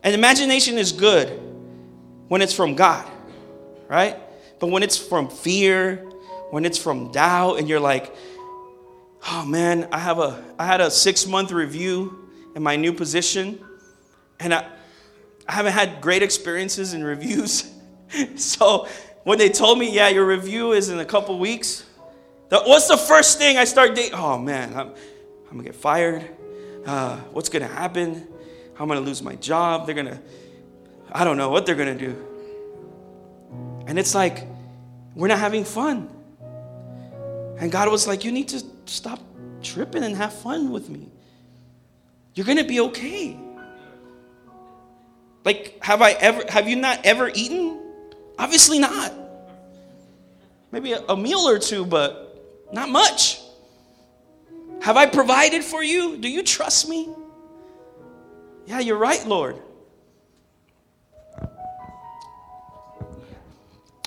and 0.03 0.13
imagination 0.13 0.77
is 0.77 0.91
good 0.91 1.27
when 2.27 2.43
it's 2.43 2.53
from 2.53 2.75
God, 2.75 3.09
right? 3.87 4.15
But 4.59 4.67
when 4.67 4.83
it's 4.83 4.95
from 4.95 5.27
fear, 5.27 6.05
when 6.51 6.65
it's 6.65 6.77
from 6.77 7.11
doubt, 7.11 7.57
and 7.57 7.67
you're 7.67 7.79
like, 7.79 8.13
oh 9.29 9.45
man, 9.45 9.87
I 9.91 9.99
have 9.99 10.19
a 10.19 10.43
I 10.57 10.65
had 10.65 10.81
a 10.81 10.91
six 10.91 11.25
month 11.25 11.51
review 11.51 12.29
in 12.55 12.63
my 12.63 12.75
new 12.75 12.93
position, 12.93 13.59
and 14.39 14.53
I, 14.53 14.67
I 15.47 15.53
haven't 15.53 15.73
had 15.73 16.01
great 16.01 16.23
experiences 16.23 16.93
in 16.93 17.03
reviews. 17.03 17.71
so 18.35 18.87
when 19.23 19.37
they 19.37 19.49
told 19.49 19.79
me, 19.79 19.91
yeah, 19.91 20.09
your 20.09 20.25
review 20.25 20.73
is 20.73 20.89
in 20.89 20.99
a 20.99 21.05
couple 21.05 21.37
weeks, 21.39 21.85
the, 22.49 22.59
what's 22.61 22.87
the 22.87 22.97
first 22.97 23.37
thing 23.37 23.57
I 23.57 23.63
start 23.63 23.95
dating? 23.95 24.13
Oh 24.13 24.37
man, 24.37 24.73
I'm, 24.73 24.89
I'm 24.89 25.51
gonna 25.51 25.63
get 25.63 25.75
fired. 25.75 26.29
Uh, 26.85 27.17
what's 27.31 27.49
gonna 27.49 27.67
happen? 27.67 28.27
I'm 28.79 28.87
to 28.99 29.05
lose 29.05 29.21
my 29.21 29.35
job. 29.35 29.85
They're 29.85 29.95
to, 30.07 30.21
I 31.11 31.23
don't 31.23 31.37
know 31.37 31.49
what 31.49 31.65
they're 31.65 31.75
to 31.97 32.07
do. 32.07 32.27
And 33.85 33.99
it's 33.99 34.15
like, 34.15 34.47
we're 35.15 35.27
not 35.27 35.39
having 35.39 35.63
fun. 35.63 36.09
And 37.57 37.71
God 37.71 37.89
was 37.89 38.07
like, 38.07 38.23
You 38.23 38.31
need 38.31 38.49
to 38.49 38.63
stop 38.85 39.19
tripping 39.61 40.03
and 40.03 40.15
have 40.15 40.33
fun 40.33 40.71
with 40.71 40.89
me. 40.89 41.09
You're 42.35 42.45
going 42.45 42.57
to 42.57 42.63
be 42.63 42.79
okay. 42.81 43.37
Like, 45.45 45.77
have 45.83 46.01
I 46.01 46.11
ever, 46.11 46.43
have 46.49 46.67
you 46.67 46.75
not 46.75 47.05
ever 47.05 47.29
eaten? 47.33 47.79
Obviously 48.39 48.79
not. 48.79 49.13
Maybe 50.71 50.93
a, 50.93 51.01
a 51.09 51.17
meal 51.17 51.47
or 51.47 51.59
two, 51.59 51.85
but 51.85 52.69
not 52.71 52.89
much. 52.89 53.39
Have 54.81 54.97
I 54.97 55.05
provided 55.05 55.63
for 55.63 55.83
you? 55.83 56.17
Do 56.17 56.27
you 56.27 56.43
trust 56.43 56.89
me? 56.89 57.09
Yeah, 58.65 58.79
you're 58.79 58.97
right, 58.97 59.25
Lord. 59.27 59.61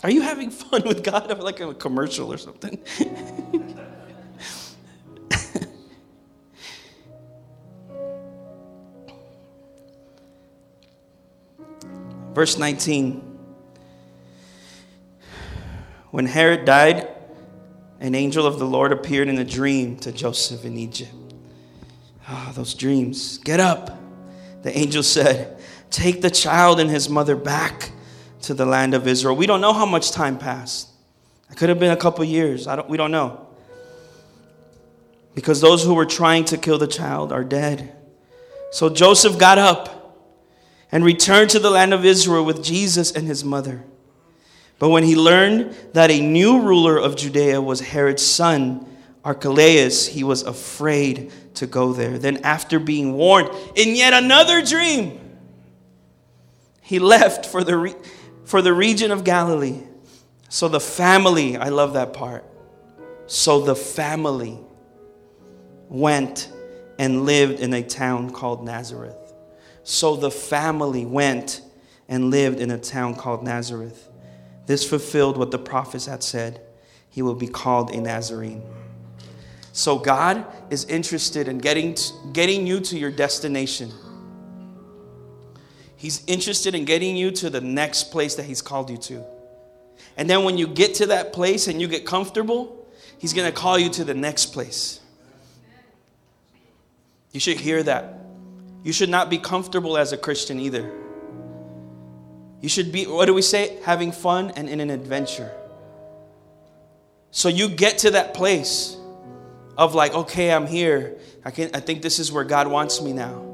Are 0.06 0.10
you 0.10 0.22
having 0.22 0.50
fun 0.50 0.84
with 0.84 1.02
God? 1.02 1.36
Like 1.40 1.58
a 1.58 1.74
commercial 1.74 2.32
or 2.32 2.38
something. 2.38 2.78
Verse 12.32 12.56
19. 12.56 13.36
When 16.12 16.26
Herod 16.26 16.64
died, 16.64 17.08
an 17.98 18.14
angel 18.14 18.46
of 18.46 18.60
the 18.60 18.64
Lord 18.64 18.92
appeared 18.92 19.26
in 19.26 19.38
a 19.38 19.44
dream 19.44 19.96
to 19.96 20.12
Joseph 20.12 20.64
in 20.64 20.78
Egypt. 20.78 21.10
Ah, 22.28 22.46
oh, 22.48 22.52
those 22.52 22.74
dreams. 22.74 23.38
Get 23.38 23.58
up. 23.58 23.98
The 24.62 24.78
angel 24.78 25.02
said, 25.02 25.58
Take 25.90 26.22
the 26.22 26.30
child 26.30 26.78
and 26.78 26.88
his 26.88 27.08
mother 27.08 27.34
back 27.34 27.90
to 28.46 28.54
the 28.54 28.64
land 28.64 28.94
of 28.94 29.08
Israel. 29.08 29.34
We 29.34 29.46
don't 29.46 29.60
know 29.60 29.72
how 29.72 29.86
much 29.86 30.12
time 30.12 30.38
passed. 30.38 30.88
It 31.50 31.56
could 31.56 31.68
have 31.68 31.80
been 31.80 31.90
a 31.90 31.96
couple 31.96 32.24
years. 32.24 32.68
I 32.68 32.76
don't, 32.76 32.88
we 32.88 32.96
don't 32.96 33.10
know. 33.10 33.46
Because 35.34 35.60
those 35.60 35.84
who 35.84 35.94
were 35.94 36.06
trying 36.06 36.44
to 36.46 36.56
kill 36.56 36.78
the 36.78 36.86
child 36.86 37.32
are 37.32 37.42
dead. 37.42 37.94
So 38.70 38.88
Joseph 38.88 39.36
got 39.36 39.58
up 39.58 40.24
and 40.92 41.04
returned 41.04 41.50
to 41.50 41.58
the 41.58 41.70
land 41.70 41.92
of 41.92 42.04
Israel 42.04 42.44
with 42.44 42.62
Jesus 42.62 43.10
and 43.10 43.26
his 43.26 43.44
mother. 43.44 43.84
But 44.78 44.90
when 44.90 45.02
he 45.02 45.16
learned 45.16 45.74
that 45.94 46.10
a 46.12 46.20
new 46.20 46.60
ruler 46.60 46.96
of 46.98 47.16
Judea 47.16 47.60
was 47.60 47.80
Herod's 47.80 48.24
son, 48.24 48.86
Archelaus, 49.24 50.06
he 50.06 50.22
was 50.22 50.42
afraid 50.42 51.32
to 51.54 51.66
go 51.66 51.92
there. 51.92 52.16
Then, 52.16 52.38
after 52.44 52.78
being 52.78 53.14
warned 53.14 53.50
in 53.74 53.96
yet 53.96 54.12
another 54.12 54.62
dream, 54.64 55.18
he 56.80 57.00
left 57.00 57.46
for 57.46 57.64
the, 57.64 57.76
re- 57.76 57.94
for 58.46 58.62
the 58.62 58.72
region 58.72 59.10
of 59.10 59.24
Galilee. 59.24 59.82
So 60.48 60.68
the 60.68 60.80
family, 60.80 61.56
I 61.56 61.68
love 61.68 61.92
that 61.94 62.14
part. 62.14 62.44
So 63.26 63.60
the 63.60 63.74
family 63.74 64.58
went 65.88 66.50
and 66.98 67.26
lived 67.26 67.60
in 67.60 67.74
a 67.74 67.82
town 67.82 68.30
called 68.30 68.64
Nazareth. 68.64 69.34
So 69.82 70.16
the 70.16 70.30
family 70.30 71.04
went 71.04 71.60
and 72.08 72.30
lived 72.30 72.60
in 72.60 72.70
a 72.70 72.78
town 72.78 73.16
called 73.16 73.42
Nazareth. 73.42 74.08
This 74.66 74.88
fulfilled 74.88 75.36
what 75.36 75.50
the 75.50 75.58
prophets 75.58 76.06
had 76.06 76.22
said 76.22 76.60
he 77.10 77.22
will 77.22 77.34
be 77.34 77.48
called 77.48 77.90
a 77.90 78.00
Nazarene. 78.00 78.62
So 79.72 79.98
God 79.98 80.46
is 80.70 80.84
interested 80.84 81.48
in 81.48 81.58
getting, 81.58 81.96
getting 82.32 82.66
you 82.66 82.80
to 82.80 82.98
your 82.98 83.10
destination. 83.10 83.90
He's 85.96 86.22
interested 86.26 86.74
in 86.74 86.84
getting 86.84 87.16
you 87.16 87.30
to 87.32 87.50
the 87.50 87.60
next 87.60 88.10
place 88.10 88.34
that 88.36 88.44
He's 88.44 88.62
called 88.62 88.90
you 88.90 88.98
to. 88.98 89.24
And 90.16 90.28
then 90.28 90.44
when 90.44 90.58
you 90.58 90.66
get 90.66 90.94
to 90.94 91.06
that 91.06 91.32
place 91.32 91.68
and 91.68 91.80
you 91.80 91.88
get 91.88 92.04
comfortable, 92.04 92.86
He's 93.18 93.32
going 93.32 93.50
to 93.50 93.56
call 93.56 93.78
you 93.78 93.88
to 93.90 94.04
the 94.04 94.14
next 94.14 94.46
place. 94.46 95.00
You 97.32 97.40
should 97.40 97.58
hear 97.58 97.82
that. 97.82 98.20
You 98.82 98.92
should 98.92 99.08
not 99.08 99.30
be 99.30 99.38
comfortable 99.38 99.96
as 99.98 100.12
a 100.12 100.16
Christian 100.16 100.60
either. 100.60 100.92
You 102.60 102.68
should 102.68 102.92
be, 102.92 103.04
what 103.06 103.26
do 103.26 103.34
we 103.34 103.42
say? 103.42 103.78
Having 103.84 104.12
fun 104.12 104.52
and 104.56 104.68
in 104.68 104.80
an 104.80 104.90
adventure. 104.90 105.52
So 107.30 107.48
you 107.48 107.68
get 107.68 107.98
to 107.98 108.12
that 108.12 108.32
place 108.32 108.96
of 109.76 109.94
like, 109.94 110.14
okay, 110.14 110.52
I'm 110.52 110.66
here. 110.66 111.16
I, 111.44 111.50
can, 111.50 111.70
I 111.74 111.80
think 111.80 112.02
this 112.02 112.18
is 112.18 112.32
where 112.32 112.44
God 112.44 112.68
wants 112.68 113.02
me 113.02 113.12
now. 113.12 113.45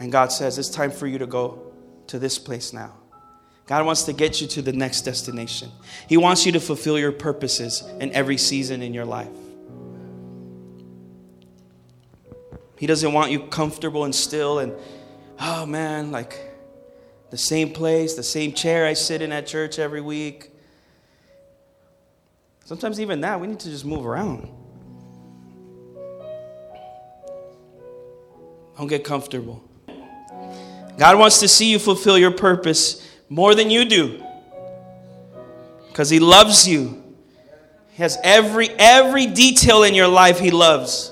And 0.00 0.10
God 0.10 0.32
says, 0.32 0.58
it's 0.58 0.70
time 0.70 0.90
for 0.90 1.06
you 1.06 1.18
to 1.18 1.26
go 1.26 1.72
to 2.08 2.18
this 2.18 2.38
place 2.38 2.72
now. 2.72 2.94
God 3.66 3.86
wants 3.86 4.02
to 4.04 4.12
get 4.12 4.40
you 4.40 4.48
to 4.48 4.62
the 4.62 4.72
next 4.72 5.02
destination. 5.02 5.70
He 6.08 6.16
wants 6.16 6.44
you 6.44 6.52
to 6.52 6.60
fulfill 6.60 6.98
your 6.98 7.12
purposes 7.12 7.84
in 8.00 8.10
every 8.12 8.36
season 8.36 8.82
in 8.82 8.92
your 8.92 9.04
life. 9.04 9.28
He 12.78 12.86
doesn't 12.86 13.12
want 13.12 13.30
you 13.30 13.40
comfortable 13.40 14.04
and 14.04 14.14
still 14.14 14.58
and, 14.58 14.72
oh 15.38 15.66
man, 15.66 16.10
like 16.10 16.50
the 17.30 17.38
same 17.38 17.72
place, 17.72 18.14
the 18.14 18.22
same 18.22 18.52
chair 18.52 18.86
I 18.86 18.94
sit 18.94 19.22
in 19.22 19.30
at 19.32 19.46
church 19.46 19.78
every 19.78 20.00
week. 20.00 20.50
Sometimes, 22.64 23.00
even 23.00 23.20
that, 23.20 23.40
we 23.40 23.48
need 23.48 23.60
to 23.60 23.68
just 23.68 23.84
move 23.84 24.06
around. 24.06 24.48
Don't 28.76 28.86
get 28.86 29.04
comfortable. 29.04 29.62
God 31.00 31.18
wants 31.18 31.40
to 31.40 31.48
see 31.48 31.70
you 31.70 31.78
fulfill 31.78 32.18
your 32.18 32.30
purpose 32.30 33.02
more 33.30 33.54
than 33.54 33.70
you 33.70 33.86
do 33.86 34.22
because 35.88 36.10
He 36.10 36.20
loves 36.20 36.68
you. 36.68 37.02
He 37.92 38.02
has 38.02 38.18
every, 38.22 38.68
every 38.68 39.24
detail 39.24 39.82
in 39.82 39.94
your 39.94 40.08
life 40.08 40.38
He 40.38 40.50
loves. 40.50 41.10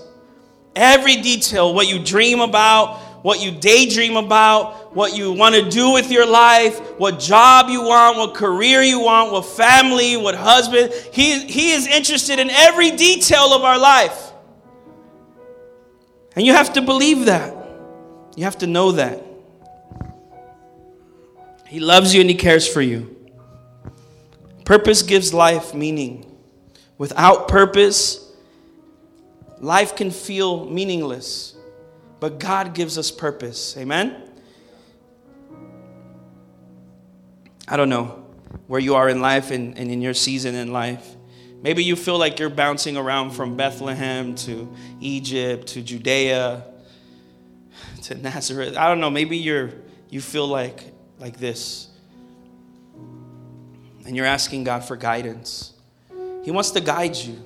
Every 0.77 1.17
detail, 1.23 1.73
what 1.73 1.89
you 1.89 2.05
dream 2.05 2.41
about, 2.41 2.99
what 3.25 3.41
you 3.41 3.51
daydream 3.51 4.19
about, 4.19 4.95
what 4.95 5.17
you 5.17 5.33
want 5.33 5.55
to 5.55 5.71
do 5.71 5.91
with 5.95 6.13
your 6.13 6.27
life, 6.27 6.79
what 6.99 7.19
job 7.19 7.71
you 7.71 7.81
want, 7.81 8.19
what 8.19 8.35
career 8.35 8.83
you 8.83 9.01
want, 9.01 9.33
what 9.33 9.47
family, 9.47 10.19
what 10.19 10.35
husband. 10.35 10.93
He, 11.15 11.47
he 11.47 11.73
is 11.73 11.87
interested 11.87 12.39
in 12.39 12.51
every 12.51 12.91
detail 12.91 13.55
of 13.55 13.65
our 13.65 13.79
life. 13.79 14.33
And 16.37 16.45
you 16.45 16.53
have 16.53 16.75
to 16.75 16.83
believe 16.83 17.25
that. 17.25 17.55
You 18.37 18.45
have 18.45 18.59
to 18.59 18.67
know 18.67 18.93
that. 18.93 19.28
He 21.69 21.81
loves 21.81 22.15
you 22.15 22.23
and 22.23 22.31
He 22.31 22.37
cares 22.37 22.67
for 22.67 22.81
you. 22.81 23.15
Purpose 24.65 25.03
gives 25.03 25.35
life 25.35 25.75
meaning. 25.75 26.25
Without 26.97 27.47
purpose, 27.47 28.33
life 29.59 29.95
can 29.95 30.11
feel 30.11 30.65
meaningless, 30.65 31.55
but 32.21 32.41
God 32.41 32.75
gives 32.75 32.99
us 32.99 33.11
purpose. 33.11 33.77
Amen? 33.77 34.31
I 37.69 37.77
don't 37.77 37.91
know 37.91 38.25
where 38.67 38.81
you 38.81 38.95
are 38.95 39.09
in 39.09 39.21
life 39.21 39.51
and, 39.51 39.77
and 39.79 39.91
in 39.91 40.01
your 40.01 40.15
season 40.15 40.55
in 40.55 40.73
life. 40.73 41.17
Maybe 41.61 41.85
you 41.85 41.97
feel 41.97 42.19
like 42.19 42.39
you're 42.39 42.51
bouncing 42.51 42.97
around 42.97 43.33
from 43.33 43.57
Bethlehem 43.57 44.35
to 44.37 44.73
Egypt 45.01 45.69
to 45.69 45.83
Judea 45.83 46.65
to 48.05 48.15
Nazareth. 48.15 48.77
I 48.77 48.89
don't 48.89 49.01
know, 49.01 49.11
maybe 49.11 49.37
you're 49.37 49.73
you 50.09 50.23
feel 50.23 50.47
like 50.47 50.95
like 51.19 51.39
this. 51.39 51.89
And 54.07 54.17
you're 54.17 54.27
asking 54.27 54.65
God 54.65 54.85
for 54.85 54.97
guidance. 54.97 55.75
He 56.45 56.51
wants 56.51 56.71
to 56.73 56.81
guide 56.81 57.17
you. 57.17 57.37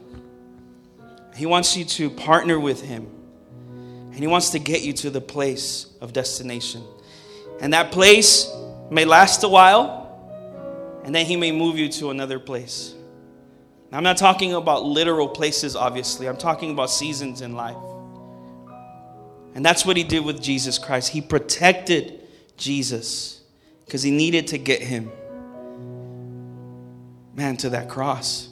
He 1.34 1.46
wants 1.46 1.76
you 1.76 1.84
to 1.84 2.10
partner 2.10 2.60
with 2.60 2.82
Him. 2.82 3.08
And 4.12 4.16
He 4.16 4.26
wants 4.26 4.50
to 4.50 4.58
get 4.58 4.82
you 4.82 4.92
to 4.94 5.10
the 5.10 5.20
place 5.20 5.86
of 6.00 6.12
destination. 6.12 6.84
And 7.60 7.72
that 7.72 7.90
place 7.90 8.48
may 8.90 9.04
last 9.04 9.42
a 9.42 9.48
while, 9.48 11.00
and 11.04 11.14
then 11.14 11.26
He 11.26 11.36
may 11.36 11.50
move 11.50 11.78
you 11.78 11.88
to 11.88 12.10
another 12.10 12.38
place. 12.38 12.94
Now, 13.90 13.98
I'm 13.98 14.04
not 14.04 14.16
talking 14.16 14.54
about 14.54 14.84
literal 14.84 15.28
places, 15.28 15.74
obviously, 15.74 16.28
I'm 16.28 16.36
talking 16.36 16.70
about 16.70 16.90
seasons 16.90 17.40
in 17.40 17.54
life. 17.54 17.76
And 19.54 19.64
that's 19.64 19.84
what 19.84 19.96
He 19.96 20.04
did 20.04 20.24
with 20.24 20.42
Jesus 20.42 20.78
Christ. 20.78 21.10
He 21.10 21.20
protected 21.20 22.20
Jesus 22.56 23.41
because 23.84 24.02
He 24.02 24.10
needed 24.10 24.48
to 24.48 24.58
get 24.58 24.80
Him, 24.80 25.10
man, 27.34 27.56
to 27.58 27.70
that 27.70 27.88
cross 27.88 28.48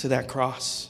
to 0.00 0.08
that 0.08 0.28
cross 0.28 0.88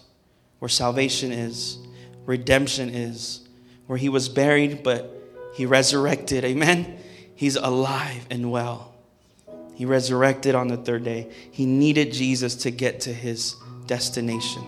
where 0.61 0.69
salvation 0.69 1.33
is, 1.33 1.79
redemption 2.27 2.89
is, 2.89 3.49
where 3.87 3.99
he 3.99 4.09
was 4.09 4.29
buried, 4.29 4.83
but 4.83 5.13
he 5.55 5.67
resurrected. 5.67 6.45
Amen? 6.45 6.97
He's 7.35 7.57
alive 7.57 8.27
and 8.31 8.53
well. 8.53 8.95
He 9.75 9.85
resurrected 9.85 10.55
on 10.55 10.69
the 10.69 10.77
third 10.77 11.05
day. 11.05 11.31
He 11.51 11.67
needed 11.67 12.13
Jesus 12.13 12.55
to 12.57 12.71
get 12.71 13.01
to 13.01 13.13
his 13.13 13.57
destination, 13.87 14.63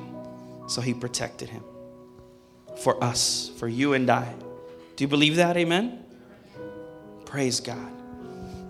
so 0.66 0.80
he 0.80 0.92
protected 0.92 1.48
him 1.48 1.62
for 2.78 3.02
us, 3.02 3.50
for 3.58 3.68
you 3.68 3.92
and 3.92 4.10
I. 4.10 4.34
Do 4.96 5.04
you 5.04 5.08
believe 5.08 5.36
that? 5.36 5.56
Amen? 5.56 6.04
Praise 7.32 7.60
God. 7.60 7.90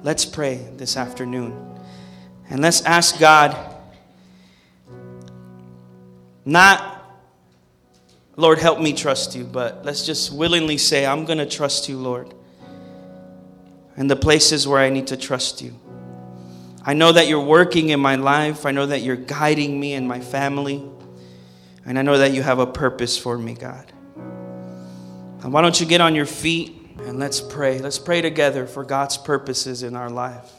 Let's 0.05 0.25
pray 0.25 0.55
this 0.77 0.97
afternoon. 0.97 1.81
And 2.49 2.61
let's 2.61 2.81
ask 2.83 3.19
God 3.19 3.57
Not, 6.45 7.05
Lord, 8.37 8.61
help 8.61 8.81
me 8.81 8.93
trust 8.93 9.35
you, 9.35 9.43
but 9.43 9.85
let's 9.85 10.07
just 10.07 10.33
willingly 10.33 10.79
say, 10.79 11.05
I'm 11.05 11.25
going 11.25 11.39
to 11.39 11.47
trust 11.47 11.89
you, 11.89 11.99
Lord. 11.99 12.33
in 13.97 14.07
the 14.07 14.15
places 14.15 14.69
where 14.69 14.79
I 14.79 14.91
need 14.91 15.09
to 15.09 15.17
trust 15.17 15.61
you. 15.61 15.77
I 16.87 16.95
know 16.95 17.11
that 17.11 17.27
you're 17.27 17.45
working 17.45 17.89
in 17.89 17.99
my 17.99 18.15
life. 18.15 18.65
I 18.65 18.71
know 18.71 18.87
that 18.87 19.03
you're 19.03 19.17
guiding 19.17 19.81
me 19.81 19.95
and 19.95 20.07
my 20.07 20.21
family. 20.21 20.85
And 21.85 21.99
I 21.99 22.03
know 22.03 22.17
that 22.17 22.31
you 22.31 22.45
have 22.45 22.61
a 22.61 22.67
purpose 22.67 23.19
for 23.19 23.37
me, 23.37 23.55
God. 23.55 23.93
And 25.43 25.53
why 25.53 25.63
don't 25.63 25.81
you 25.81 25.87
get 25.87 26.01
on 26.01 26.15
your 26.15 26.27
feet 26.27 26.82
and 27.05 27.19
let's 27.19 27.41
pray? 27.41 27.79
Let's 27.79 27.99
pray 27.99 28.23
together 28.23 28.67
for 28.67 28.85
God's 28.85 29.17
purposes 29.17 29.83
in 29.83 29.97
our 29.97 30.09
life. 30.09 30.51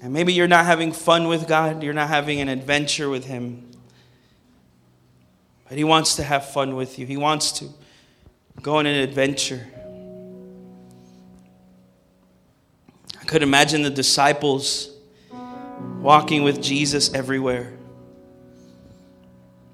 And 0.00 0.12
maybe 0.12 0.32
you're 0.32 0.48
not 0.48 0.64
having 0.64 0.92
fun 0.92 1.26
with 1.26 1.48
God, 1.48 1.82
you're 1.82 1.92
not 1.92 2.08
having 2.08 2.40
an 2.40 2.48
adventure 2.48 3.10
with 3.10 3.24
Him. 3.24 3.68
But 5.68 5.76
He 5.76 5.84
wants 5.84 6.16
to 6.16 6.22
have 6.22 6.48
fun 6.48 6.76
with 6.76 6.98
you, 6.98 7.06
He 7.06 7.16
wants 7.16 7.52
to 7.52 7.68
go 8.62 8.76
on 8.76 8.86
an 8.86 8.96
adventure. 8.96 9.66
I 13.20 13.24
could 13.24 13.42
imagine 13.42 13.82
the 13.82 13.90
disciples 13.90 14.90
walking 16.00 16.44
with 16.44 16.62
Jesus 16.62 17.12
everywhere, 17.12 17.72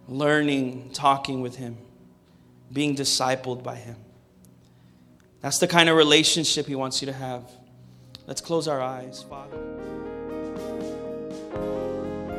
learning, 0.09 0.91
talking 0.95 1.43
with 1.43 1.57
Him, 1.57 1.77
being 2.73 2.97
discipled 2.97 3.63
by 3.63 3.77
Him. 3.77 3.97
That's 5.45 5.59
the 5.59 5.69
kind 5.69 5.91
of 5.91 5.99
relationship 5.99 6.65
He 6.65 6.75
wants 6.75 7.03
you 7.03 7.07
to 7.07 7.13
have. 7.13 7.43
Let's 8.27 8.41
close 8.41 8.67
our 8.67 8.81
eyes, 8.81 9.23
Father. 9.29 9.59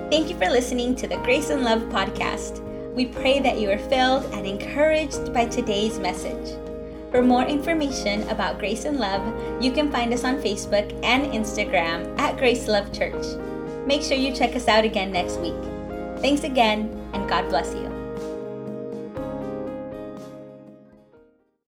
Thank 0.09 0.31
you 0.31 0.35
for 0.39 0.49
listening 0.49 0.95
to 0.95 1.07
the 1.07 1.17
Grace 1.17 1.51
and 1.51 1.63
Love 1.63 1.83
podcast. 1.83 2.63
We 2.95 3.05
pray 3.05 3.39
that 3.41 3.59
you 3.59 3.69
are 3.69 3.77
filled 3.77 4.25
and 4.33 4.47
encouraged 4.47 5.31
by 5.35 5.45
today's 5.45 5.99
message. 5.99 6.57
For 7.11 7.21
more 7.21 7.43
information 7.43 8.27
about 8.29 8.57
Grace 8.57 8.85
and 8.85 8.97
Love, 8.97 9.21
you 9.63 9.71
can 9.71 9.91
find 9.91 10.11
us 10.11 10.23
on 10.23 10.37
Facebook 10.37 10.91
and 11.03 11.27
Instagram 11.27 12.17
at 12.17 12.37
Grace 12.37 12.67
Love 12.67 12.91
Church. 12.91 13.23
Make 13.85 14.01
sure 14.01 14.17
you 14.17 14.33
check 14.33 14.55
us 14.55 14.67
out 14.67 14.83
again 14.83 15.11
next 15.11 15.37
week. 15.37 15.61
Thanks 16.21 16.43
again, 16.43 16.89
and 17.13 17.29
God 17.29 17.49
bless 17.49 17.71
you. 17.75 17.94